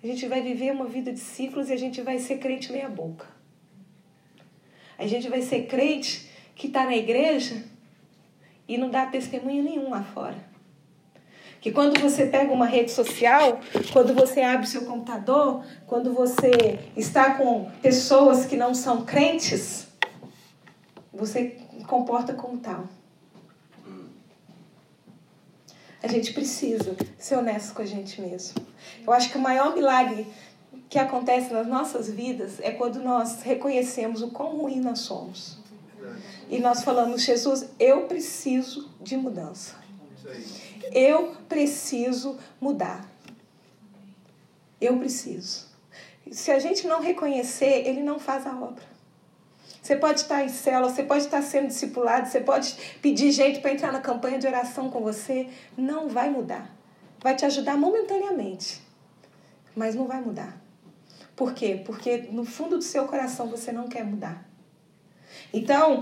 [0.03, 2.89] a gente vai viver uma vida de ciclos e a gente vai ser crente meia
[2.89, 3.27] boca.
[4.99, 7.63] A gente vai ser crente que está na igreja
[8.67, 10.37] e não dá testemunho nenhum lá fora.
[11.61, 13.61] Que quando você pega uma rede social,
[13.93, 19.87] quando você abre seu computador, quando você está com pessoas que não são crentes,
[21.13, 22.89] você comporta como tal.
[26.03, 28.67] A gente precisa ser honesto com a gente mesmo.
[29.07, 30.27] Eu acho que o maior milagre
[30.89, 35.59] que acontece nas nossas vidas é quando nós reconhecemos o quão ruim nós somos.
[36.51, 39.77] E nós falamos, Jesus, eu preciso de mudança.
[40.93, 43.09] Eu preciso mudar.
[44.81, 45.67] Eu preciso.
[46.31, 48.92] Se a gente não reconhecer, ele não faz a obra.
[49.83, 53.73] Você pode estar em célula, você pode estar sendo discipulado, você pode pedir jeito para
[53.73, 55.49] entrar na campanha de oração com você.
[55.77, 56.71] Não vai mudar.
[57.21, 58.81] Vai te ajudar momentaneamente,
[59.75, 60.57] mas não vai mudar.
[61.35, 61.83] Por quê?
[61.85, 64.49] Porque no fundo do seu coração você não quer mudar.
[65.53, 66.01] Então,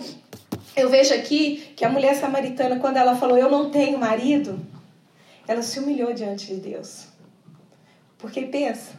[0.76, 4.60] eu vejo aqui que a mulher samaritana, quando ela falou, Eu não tenho marido,
[5.48, 7.06] ela se humilhou diante de Deus.
[8.18, 8.92] Porque pensa,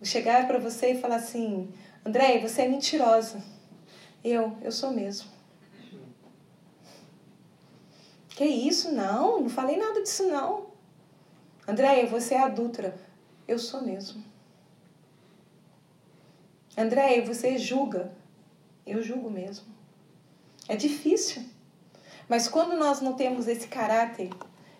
[0.00, 1.68] chegar para você e falar assim:
[2.06, 3.53] André, você é mentirosa.
[4.24, 5.28] Eu, eu sou mesmo.
[8.30, 8.90] Que isso?
[8.90, 10.66] Não, não falei nada disso não.
[11.68, 12.98] Andréia, você é adulta.
[13.46, 14.24] Eu sou mesmo.
[16.76, 18.12] Andréia, você julga.
[18.86, 19.66] Eu julgo mesmo.
[20.68, 21.44] É difícil.
[22.28, 24.30] Mas quando nós não temos esse caráter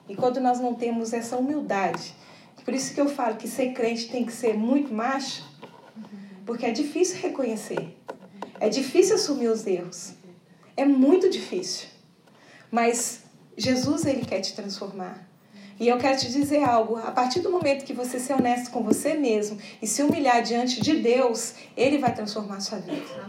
[0.09, 2.14] e quando nós não temos essa humildade,
[2.64, 5.45] por isso que eu falo que ser crente tem que ser muito macho,
[6.47, 7.95] porque é difícil reconhecer.
[8.61, 10.14] É difícil assumir os erros.
[10.76, 11.88] É muito difícil.
[12.70, 13.22] Mas
[13.57, 15.28] Jesus ele quer te transformar.
[15.78, 18.82] E eu quero te dizer algo: a partir do momento que você ser honesto com
[18.82, 23.26] você mesmo e se humilhar diante de Deus, Ele vai transformar a sua vida.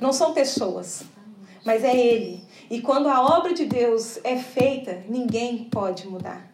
[0.00, 1.02] Não são pessoas,
[1.64, 2.44] mas é Ele.
[2.70, 6.52] E quando a obra de Deus é feita, ninguém pode mudar.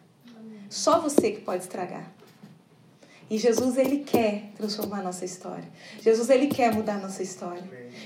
[0.71, 2.13] Só você que pode estragar.
[3.31, 5.65] E Jesus, ele quer transformar nossa história.
[6.03, 7.63] Jesus, ele quer mudar nossa história.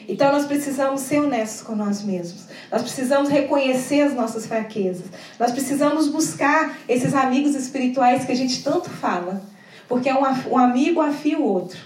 [0.08, 2.44] Então, nós precisamos ser honestos com nós mesmos.
[2.70, 5.06] Nós precisamos reconhecer as nossas fraquezas.
[5.38, 9.42] Nós precisamos buscar esses amigos espirituais que a gente tanto fala.
[9.88, 11.78] Porque um amigo afia o outro.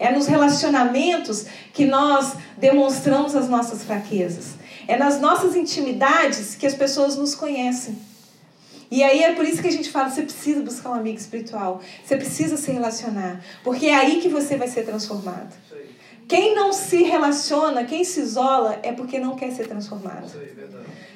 [0.00, 4.54] É nos relacionamentos que nós demonstramos as nossas fraquezas.
[4.88, 7.96] É nas nossas intimidades que as pessoas nos conhecem.
[8.92, 11.80] E aí é por isso que a gente fala, você precisa buscar um amigo espiritual.
[12.04, 15.56] Você precisa se relacionar, porque é aí que você vai ser transformado.
[16.28, 20.30] Quem não se relaciona, quem se isola, é porque não quer ser transformado.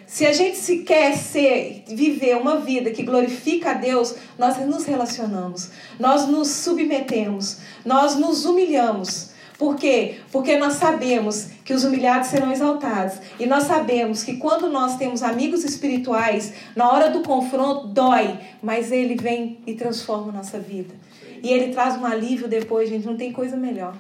[0.06, 4.86] Se a gente se quer ser, viver uma vida que glorifica a Deus, nós nos
[4.86, 5.68] relacionamos,
[6.00, 9.35] nós nos submetemos, nós nos humilhamos.
[9.58, 10.16] Por quê?
[10.30, 13.18] Porque nós sabemos que os humilhados serão exaltados.
[13.40, 18.92] E nós sabemos que quando nós temos amigos espirituais, na hora do confronto dói, mas
[18.92, 20.94] ele vem e transforma a nossa vida.
[21.42, 23.06] E ele traz um alívio depois, gente.
[23.06, 23.96] Não tem coisa melhor.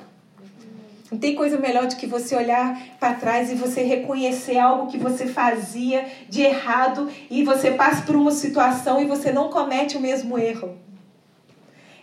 [1.10, 4.98] Não tem coisa melhor do que você olhar para trás e você reconhecer algo que
[4.98, 10.00] você fazia de errado e você passa por uma situação e você não comete o
[10.00, 10.76] mesmo erro.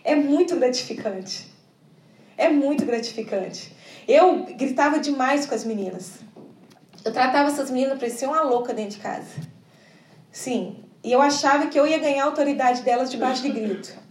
[0.02, 1.53] É muito gratificante.
[2.36, 3.74] É muito gratificante.
[4.06, 6.12] Eu gritava demais com as meninas.
[7.04, 9.28] Eu tratava essas meninas para ser uma louca dentro de casa.
[10.32, 10.84] Sim.
[11.02, 14.04] E eu achava que eu ia ganhar a autoridade delas debaixo de grito.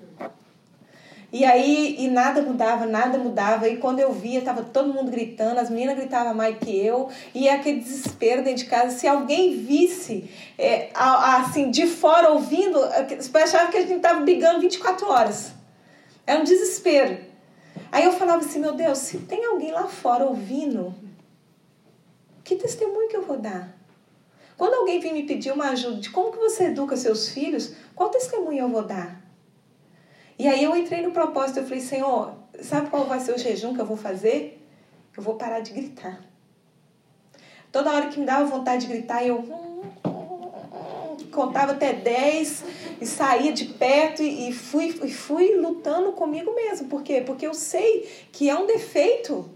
[1.34, 3.68] E aí, e nada mudava, nada mudava.
[3.68, 7.10] E quando eu via, tava todo mundo gritando, as meninas gritavam mais que eu.
[7.34, 8.96] E aquele desespero dentro de casa.
[8.96, 12.80] Se alguém visse, é, assim, de fora ouvindo,
[13.20, 15.52] você achava que a gente tava brigando 24 horas.
[16.28, 17.33] Era um desespero.
[17.94, 20.96] Aí eu falava assim, meu Deus, se tem alguém lá fora ouvindo,
[22.44, 23.72] que testemunho que eu vou dar?
[24.58, 28.10] Quando alguém vem me pedir uma ajuda de como que você educa seus filhos, qual
[28.10, 29.22] testemunho eu vou dar?
[30.40, 32.34] E aí eu entrei no propósito, eu falei, Senhor,
[32.64, 34.60] sabe qual vai ser o jejum que eu vou fazer?
[35.16, 36.20] Eu vou parar de gritar.
[37.72, 39.48] Toda hora que me dava vontade de gritar, eu
[41.32, 42.64] contava até 10
[43.04, 46.88] e saía de perto e, e fui, e fui lutando comigo mesmo.
[46.88, 47.22] Por quê?
[47.22, 49.50] Porque eu sei que é um defeito.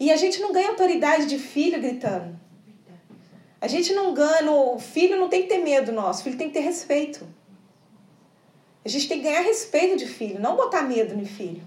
[0.00, 2.38] E a gente não ganha autoridade de filho gritando.
[3.60, 4.50] A gente não ganha.
[4.50, 7.26] O filho não tem que ter medo nosso, o filho tem que ter respeito.
[8.84, 11.62] A gente tem que ganhar respeito de filho, não botar medo no filho.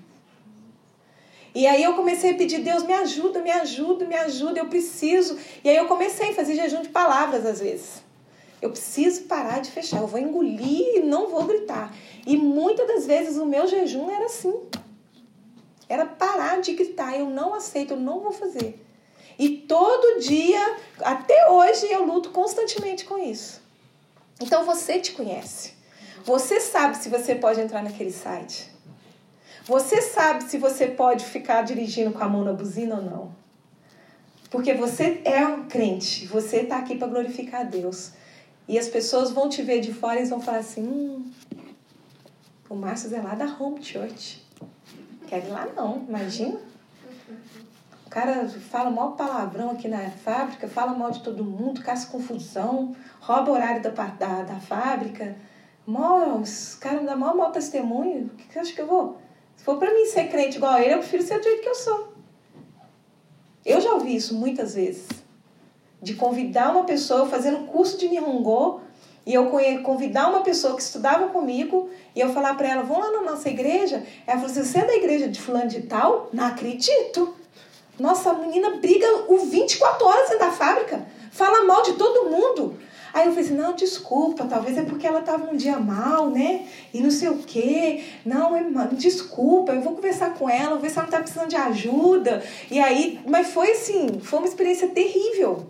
[1.54, 5.38] E aí eu comecei a pedir, Deus, me ajuda, me ajuda, me ajuda, eu preciso.
[5.64, 8.02] E aí eu comecei a fazer jejum de palavras às vezes.
[8.62, 11.94] Eu preciso parar de fechar, eu vou engolir e não vou gritar.
[12.28, 14.54] E muitas das vezes o meu jejum era assim.
[15.90, 18.80] Era parar de gritar, eu não aceito, eu não vou fazer.
[19.38, 23.62] E todo dia, até hoje, eu luto constantemente com isso.
[24.40, 25.74] Então você te conhece.
[26.24, 28.72] Você sabe se você pode entrar naquele site.
[29.66, 33.36] Você sabe se você pode ficar dirigindo com a mão na buzina ou não.
[34.50, 38.12] Porque você é um crente, você está aqui para glorificar a Deus.
[38.68, 41.32] E as pessoas vão te ver de fora e vão falar assim: hum,
[42.70, 44.46] o Márcio é lá da Home Church.
[45.28, 46.60] Quer ir lá não, imagina.
[48.06, 52.96] O cara fala mal palavrão aqui na fábrica, fala mal de todo mundo, caça confusão,
[53.22, 55.36] rouba o horário da, da, da fábrica.
[55.86, 58.26] Mó, os caras me dão maior mau testemunho.
[58.26, 59.18] O que você acha que eu vou?
[59.56, 61.70] Se for para mim ser crente igual a ele, eu prefiro ser do jeito que
[61.70, 62.14] eu sou.
[63.66, 65.08] Eu já ouvi isso muitas vezes.
[66.02, 68.82] De convidar uma pessoa, fazendo curso de Nihongo,
[69.26, 69.52] e eu
[69.84, 73.50] convidar uma pessoa que estudava comigo, e eu falar para ela, vamos lá na nossa
[73.50, 74.04] igreja?
[74.26, 76.30] Ela falou assim, você é da igreja de fulano de tal?
[76.34, 77.36] Não acredito.
[78.00, 81.06] Nossa, a menina briga o 24 horas dentro da fábrica.
[81.32, 82.78] Fala mal de todo mundo.
[83.14, 86.66] Aí eu falei assim, não, desculpa, talvez é porque ela estava um dia mal, né?
[86.94, 88.04] E não sei o quê.
[88.26, 91.58] Não, irmã, desculpa, eu vou conversar com ela, vou ver se ela está precisando de
[91.58, 92.42] ajuda.
[92.70, 95.68] E aí, mas foi assim, foi uma experiência terrível.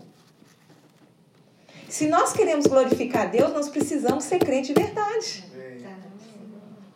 [1.92, 5.44] Se nós queremos glorificar Deus, nós precisamos ser crente de verdade.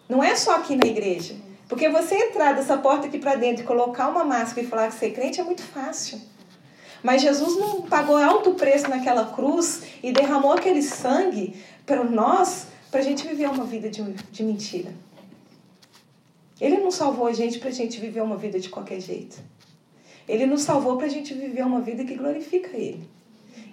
[0.09, 1.36] Não é só aqui na igreja.
[1.68, 4.94] Porque você entrar dessa porta aqui para dentro e colocar uma máscara e falar que
[4.94, 6.18] ser crente é muito fácil.
[7.03, 13.01] Mas Jesus não pagou alto preço naquela cruz e derramou aquele sangue para nós, para
[13.01, 14.94] a gente viver uma vida de, de mentira.
[16.59, 19.36] Ele não salvou a gente para a gente viver uma vida de qualquer jeito.
[20.26, 23.14] Ele nos salvou para a gente viver uma vida que glorifica Ele.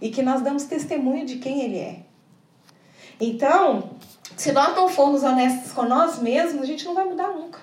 [0.01, 1.99] E que nós damos testemunho de quem Ele é.
[3.19, 3.91] Então,
[4.35, 7.59] se nós não formos honestos com nós mesmos, a gente não vai mudar nunca.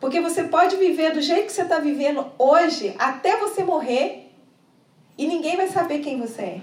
[0.00, 4.32] Porque você pode viver do jeito que você está vivendo hoje, até você morrer,
[5.16, 6.62] e ninguém vai saber quem você é.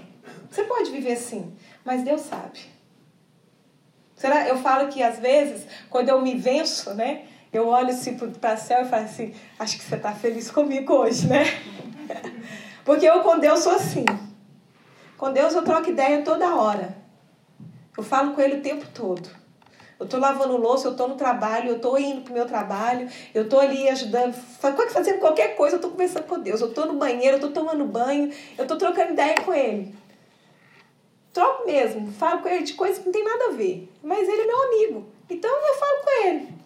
[0.50, 1.52] Você pode viver assim,
[1.84, 2.60] mas Deus sabe.
[4.14, 4.46] Será?
[4.46, 7.24] Eu falo que às vezes, quando eu me venço, né?
[7.52, 10.94] Eu olho assim para o céu e falo assim: acho que você está feliz comigo
[10.94, 11.44] hoje, né?
[12.84, 14.04] Porque eu com Deus sou assim.
[15.16, 16.96] Com Deus eu troco ideia toda hora.
[17.96, 19.28] Eu falo com Ele o tempo todo.
[20.02, 23.08] Eu estou lavando louça, eu estou no trabalho, eu estou indo para o meu trabalho,
[23.32, 26.60] eu estou ali ajudando, fazendo qualquer coisa, eu estou conversando com Deus.
[26.60, 29.94] Eu estou no banheiro, eu estou tomando banho, eu estou trocando ideia com Ele.
[31.32, 33.88] Troco mesmo, falo com Ele de coisas que não tem nada a ver.
[34.02, 36.61] Mas Ele é meu amigo, então eu falo com Ele.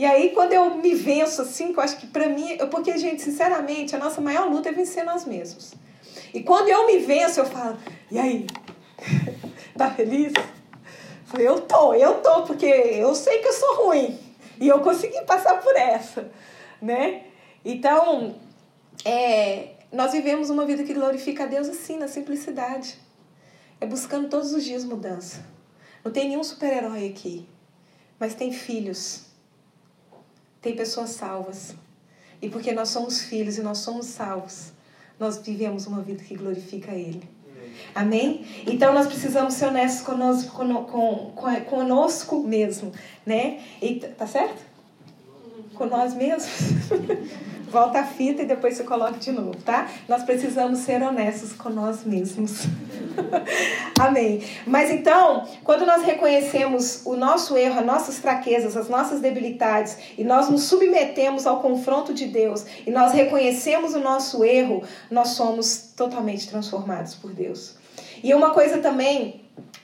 [0.00, 3.20] E aí, quando eu me venço assim, que eu acho que para mim, porque, gente,
[3.20, 5.74] sinceramente, a nossa maior luta é vencer nós mesmos.
[6.32, 7.76] E quando eu me venço, eu falo,
[8.10, 8.46] e aí?
[9.76, 10.32] tá feliz?
[11.38, 14.18] Eu tô, eu tô, porque eu sei que eu sou ruim.
[14.58, 16.32] E eu consegui passar por essa,
[16.80, 17.24] né?
[17.62, 18.36] Então,
[19.04, 22.96] é, nós vivemos uma vida que glorifica a Deus assim, na simplicidade.
[23.78, 25.44] É buscando todos os dias mudança.
[26.02, 27.46] Não tem nenhum super-herói aqui,
[28.18, 29.28] mas tem filhos.
[30.60, 31.74] Tem pessoas salvas.
[32.42, 34.72] E porque nós somos filhos e nós somos salvos,
[35.18, 37.22] nós vivemos uma vida que glorifica Ele.
[37.94, 38.46] Amém?
[38.66, 40.52] Então nós precisamos ser honestos conosco,
[41.68, 42.92] conosco mesmo,
[43.26, 43.60] né?
[43.82, 44.62] E, tá certo?
[45.74, 46.46] Com nós mesmos.
[47.70, 49.88] Volta a fita e depois você coloca de novo, tá?
[50.08, 52.64] Nós precisamos ser honestos com nós mesmos.
[53.98, 54.42] Amém.
[54.66, 60.24] Mas então, quando nós reconhecemos o nosso erro, as nossas fraquezas, as nossas debilidades, e
[60.24, 65.92] nós nos submetemos ao confronto de Deus, e nós reconhecemos o nosso erro, nós somos
[65.96, 67.76] totalmente transformados por Deus.
[68.22, 69.39] E uma coisa também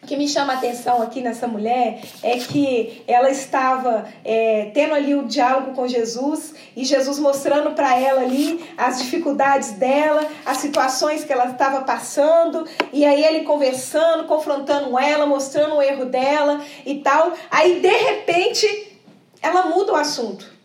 [0.07, 5.15] que me chama a atenção aqui nessa mulher é que ela estava é, tendo ali
[5.15, 11.25] o diálogo com Jesus e Jesus mostrando para ela ali as dificuldades dela, as situações
[11.25, 16.97] que ela estava passando, e aí ele conversando, confrontando ela, mostrando o erro dela e
[17.01, 17.33] tal.
[17.51, 18.99] Aí de repente
[19.43, 20.56] ela muda o assunto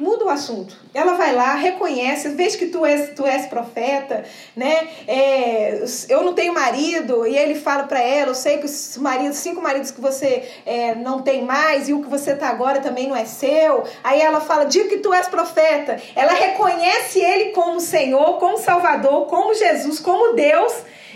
[0.00, 0.74] muda o assunto.
[0.94, 4.24] Ela vai lá, reconhece, vê que tu és, tu és profeta,
[4.56, 4.88] né?
[5.06, 9.36] É, eu não tenho marido, e ele fala para ela, eu sei que os maridos,
[9.36, 13.06] cinco maridos que você é, não tem mais, e o que você tá agora também
[13.06, 13.84] não é seu.
[14.02, 16.00] Aí ela fala, diga que tu és profeta.
[16.16, 20.72] Ela reconhece ele como Senhor, como Salvador, como Jesus, como Deus,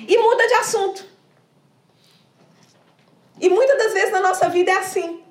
[0.07, 1.07] e muda de assunto.
[3.41, 5.24] E muitas das vezes na nossa vida é assim.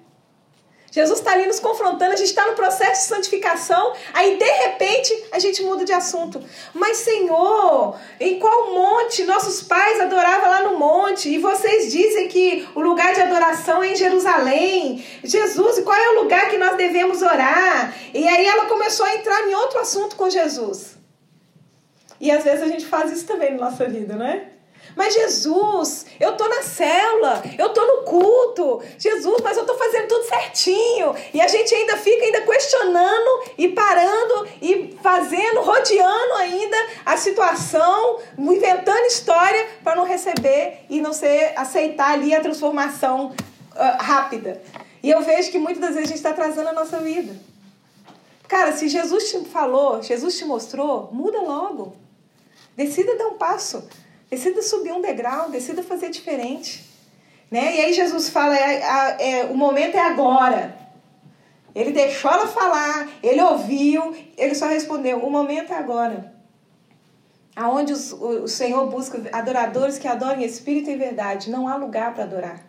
[0.94, 5.26] Jesus está ali nos confrontando, a gente está no processo de santificação, aí de repente
[5.32, 6.40] a gente muda de assunto.
[6.72, 11.30] Mas Senhor, em qual monte nossos pais adoravam lá no monte?
[11.30, 15.04] E vocês dizem que o lugar de adoração é em Jerusalém.
[15.24, 17.92] Jesus, qual é o lugar que nós devemos orar?
[18.14, 20.96] E aí ela começou a entrar em outro assunto com Jesus.
[22.22, 24.53] E às vezes a gente faz isso também na nossa vida, não é?
[24.96, 28.82] Mas Jesus, eu tô na célula, eu tô no culto.
[28.98, 31.16] Jesus, mas eu tô fazendo tudo certinho.
[31.34, 38.20] E a gente ainda fica ainda questionando e parando e fazendo, rodeando ainda a situação,
[38.38, 43.34] inventando história para não receber e não ser aceitar ali a transformação
[43.76, 44.62] uh, rápida.
[45.02, 47.36] E eu vejo que muitas das vezes a gente está atrasando a nossa vida.
[48.48, 51.96] Cara, se Jesus te falou, Jesus te mostrou, muda logo.
[52.76, 53.88] Decida dar um passo.
[54.34, 56.84] Decida subir um degrau, decida fazer diferente.
[57.52, 57.76] Né?
[57.76, 58.82] E aí Jesus fala, é,
[59.20, 60.76] é, o momento é agora.
[61.76, 66.34] Ele deixou ela falar, ele ouviu, ele só respondeu, o momento é agora.
[67.56, 71.52] Aonde os, o, o Senhor busca adoradores que adorem espírito e verdade.
[71.52, 72.60] Não há lugar para adorar.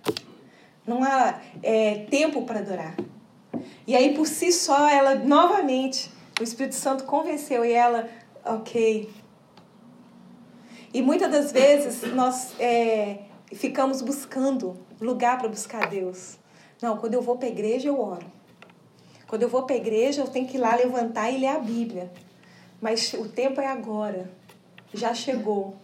[0.86, 2.94] Não há é, tempo para adorar.
[3.86, 8.06] E aí, por si só, ela novamente, o Espírito Santo convenceu e ela,
[8.44, 9.08] ok,
[10.94, 13.18] e muitas das vezes nós é,
[13.52, 16.38] ficamos buscando lugar para buscar Deus.
[16.80, 18.24] Não, quando eu vou para a igreja eu oro.
[19.26, 21.58] Quando eu vou para a igreja eu tenho que ir lá levantar e ler a
[21.58, 22.12] Bíblia.
[22.80, 24.30] Mas o tempo é agora.
[24.92, 25.74] Já chegou.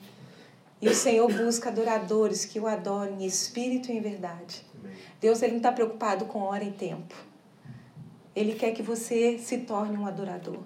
[0.80, 4.64] E o Senhor busca adoradores que o adorem em espírito e em verdade.
[5.20, 7.16] Deus ele não está preocupado com hora e tempo.
[8.34, 10.60] Ele quer que você se torne um adorador.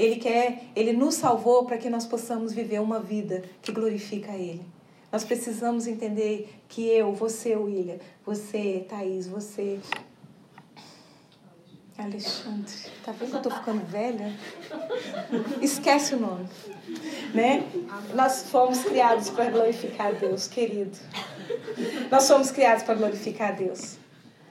[0.00, 4.34] Ele quer, ele nos salvou para que nós possamos viver uma vida que glorifica a
[4.34, 4.64] ele.
[5.12, 9.78] Nós precisamos entender que eu, você, William, você, Thaís, você,
[11.98, 12.72] Alexandre,
[13.04, 14.34] tá vendo que eu tô ficando velha?
[15.60, 16.48] Esquece o nome,
[17.34, 17.68] né?
[18.14, 20.96] Nós fomos criados para glorificar Deus, querido.
[22.10, 23.98] Nós fomos criados para glorificar Deus.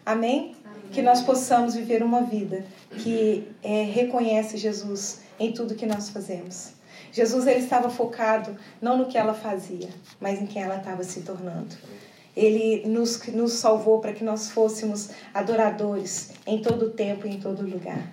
[0.06, 0.56] Amém?
[0.92, 2.66] Que nós possamos viver uma vida
[3.04, 6.74] que é, reconhece Jesus em tudo que nós fazemos.
[7.12, 11.22] Jesus ele estava focado não no que ela fazia, mas em quem ela estava se
[11.22, 11.76] tornando.
[12.36, 17.68] Ele nos, nos salvou para que nós fôssemos adoradores em todo tempo e em todo
[17.68, 18.12] lugar.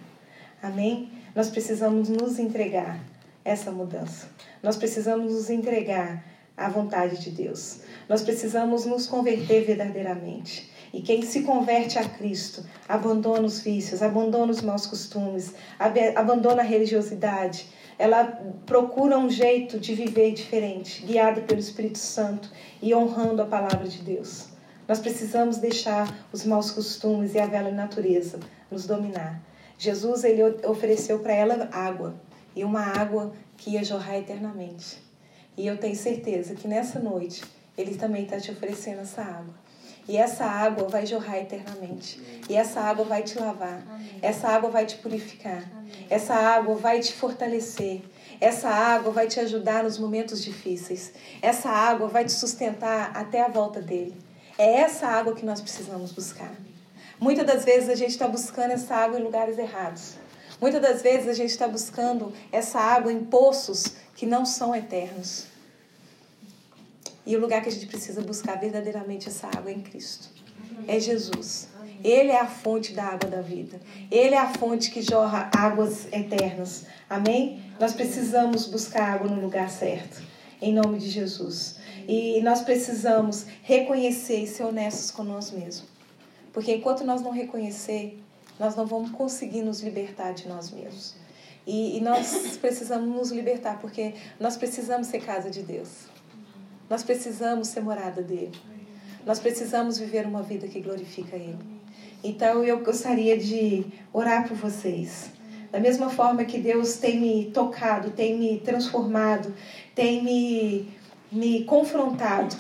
[0.63, 1.11] Amém?
[1.35, 2.99] Nós precisamos nos entregar
[3.45, 4.29] essa mudança.
[4.63, 6.25] Nós precisamos nos entregar
[6.57, 7.81] à vontade de Deus.
[8.09, 10.73] Nós precisamos nos converter verdadeiramente.
[10.97, 15.53] E quem se converte a Cristo abandona os vícios, abandona os maus costumes,
[16.15, 17.69] abandona a religiosidade.
[17.99, 18.25] Ela
[18.65, 23.99] procura um jeito de viver diferente, guiada pelo Espírito Santo e honrando a palavra de
[23.99, 24.47] Deus.
[24.89, 28.41] Nós precisamos deixar os maus costumes e a velha natureza
[28.71, 29.43] nos dominar.
[29.77, 32.15] Jesus ele ofereceu para ela água,
[32.55, 34.97] e uma água que ia jorrar eternamente.
[35.59, 37.45] E eu tenho certeza que nessa noite
[37.77, 39.66] ele também está te oferecendo essa água.
[40.09, 42.21] E essa água vai jorrar eternamente.
[42.49, 43.83] E essa água vai te lavar.
[44.23, 45.65] Essa água vai te purificar.
[46.09, 48.03] Essa água vai te fortalecer.
[48.41, 51.13] Essa água vai te ajudar nos momentos difíceis.
[51.43, 54.15] Essa água vai te sustentar até a volta dele.
[54.57, 56.55] É essa água que nós precisamos buscar.
[57.19, 60.15] Muitas das vezes a gente está buscando essa água em lugares errados.
[60.61, 65.47] Muitas das vezes a gente está buscando essa água em poços que não são eternos.
[67.27, 70.29] E o lugar que a gente precisa buscar verdadeiramente essa água é em Cristo.
[70.87, 71.69] É Jesus.
[72.05, 73.81] Ele é a fonte da água da vida.
[74.11, 76.87] Ele é a fonte que jorra águas eternas.
[77.11, 77.61] Amém?
[77.81, 80.23] Nós precisamos buscar água no lugar certo.
[80.63, 81.77] Em nome de Jesus.
[82.07, 85.89] E nós precisamos reconhecer e ser honestos com nós mesmos.
[86.53, 88.23] Porque enquanto nós não reconhecer,
[88.59, 91.15] nós não vamos conseguir nos libertar de nós mesmos.
[91.67, 96.07] E, e nós precisamos nos libertar, porque nós precisamos ser casa de Deus.
[96.89, 98.53] Nós precisamos ser morada dele.
[99.25, 101.59] Nós precisamos viver uma vida que glorifica Ele.
[102.23, 105.31] Então eu gostaria de orar por vocês.
[105.71, 109.53] Da mesma forma que Deus tem me tocado, tem me transformado,
[109.95, 110.89] tem me,
[111.31, 112.57] me confrontado,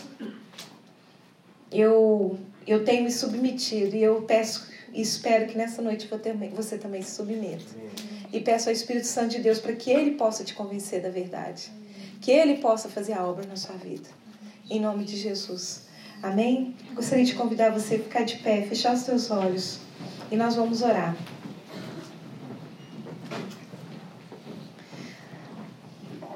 [1.70, 6.08] eu, eu tenho me submetido e eu peço e espero que nessa noite
[6.54, 7.64] você também se submeta.
[8.32, 11.70] E peço ao Espírito Santo de Deus para que Ele possa te convencer da verdade.
[12.26, 14.08] Que Ele possa fazer a obra na sua vida.
[14.68, 15.82] Em nome de Jesus.
[16.20, 16.74] Amém?
[16.92, 19.78] Gostaria de convidar você a ficar de pé, fechar os seus olhos.
[20.28, 21.16] E nós vamos orar.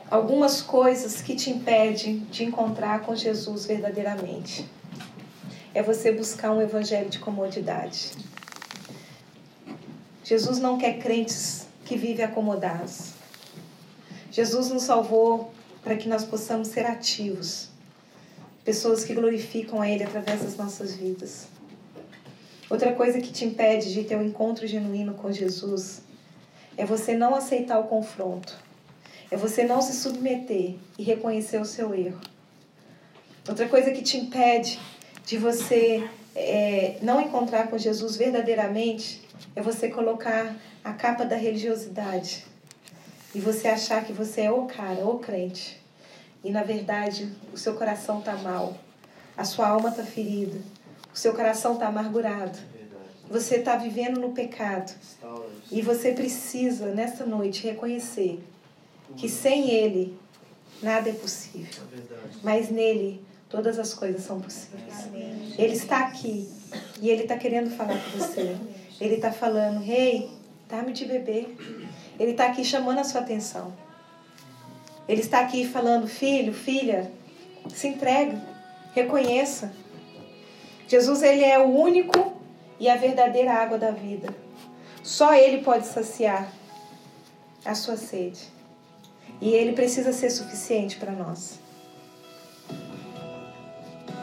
[0.08, 4.70] Algumas coisas que te impedem de encontrar com Jesus verdadeiramente.
[5.74, 8.12] É você buscar um evangelho de comodidade.
[10.22, 13.14] Jesus não quer crentes que vivem acomodados.
[14.30, 15.52] Jesus nos salvou
[15.82, 17.68] para que nós possamos ser ativos,
[18.64, 21.48] pessoas que glorificam a Ele através das nossas vidas.
[22.68, 26.02] Outra coisa que te impede de ter um encontro genuíno com Jesus
[26.76, 28.56] é você não aceitar o confronto,
[29.30, 32.20] é você não se submeter e reconhecer o seu erro.
[33.48, 34.78] Outra coisa que te impede
[35.26, 39.22] de você é, não encontrar com Jesus verdadeiramente
[39.56, 40.54] é você colocar
[40.84, 42.44] a capa da religiosidade
[43.34, 45.80] e você achar que você é o cara, o crente.
[46.42, 48.76] E na verdade o seu coração está mal,
[49.36, 50.58] a sua alma está ferida,
[51.12, 52.58] o seu coração está amargurado.
[53.28, 54.92] Você está vivendo no pecado.
[55.70, 58.42] E você precisa, nessa noite, reconhecer
[59.16, 60.18] que sem Ele
[60.82, 61.84] nada é possível.
[62.42, 65.08] Mas nele todas as coisas são possíveis.
[65.56, 66.48] Ele está aqui
[67.00, 68.56] e Ele está querendo falar com você.
[69.00, 70.30] Ele está falando, rei, hey,
[70.68, 71.56] dá-me de beber.
[72.20, 73.72] Ele está aqui chamando a sua atenção.
[75.08, 77.10] Ele está aqui falando, filho, filha,
[77.70, 78.38] se entrega,
[78.92, 79.72] reconheça.
[80.86, 82.34] Jesus, ele é o único
[82.78, 84.28] e a verdadeira água da vida.
[85.02, 86.52] Só ele pode saciar
[87.64, 88.52] a sua sede.
[89.40, 91.58] E ele precisa ser suficiente para nós.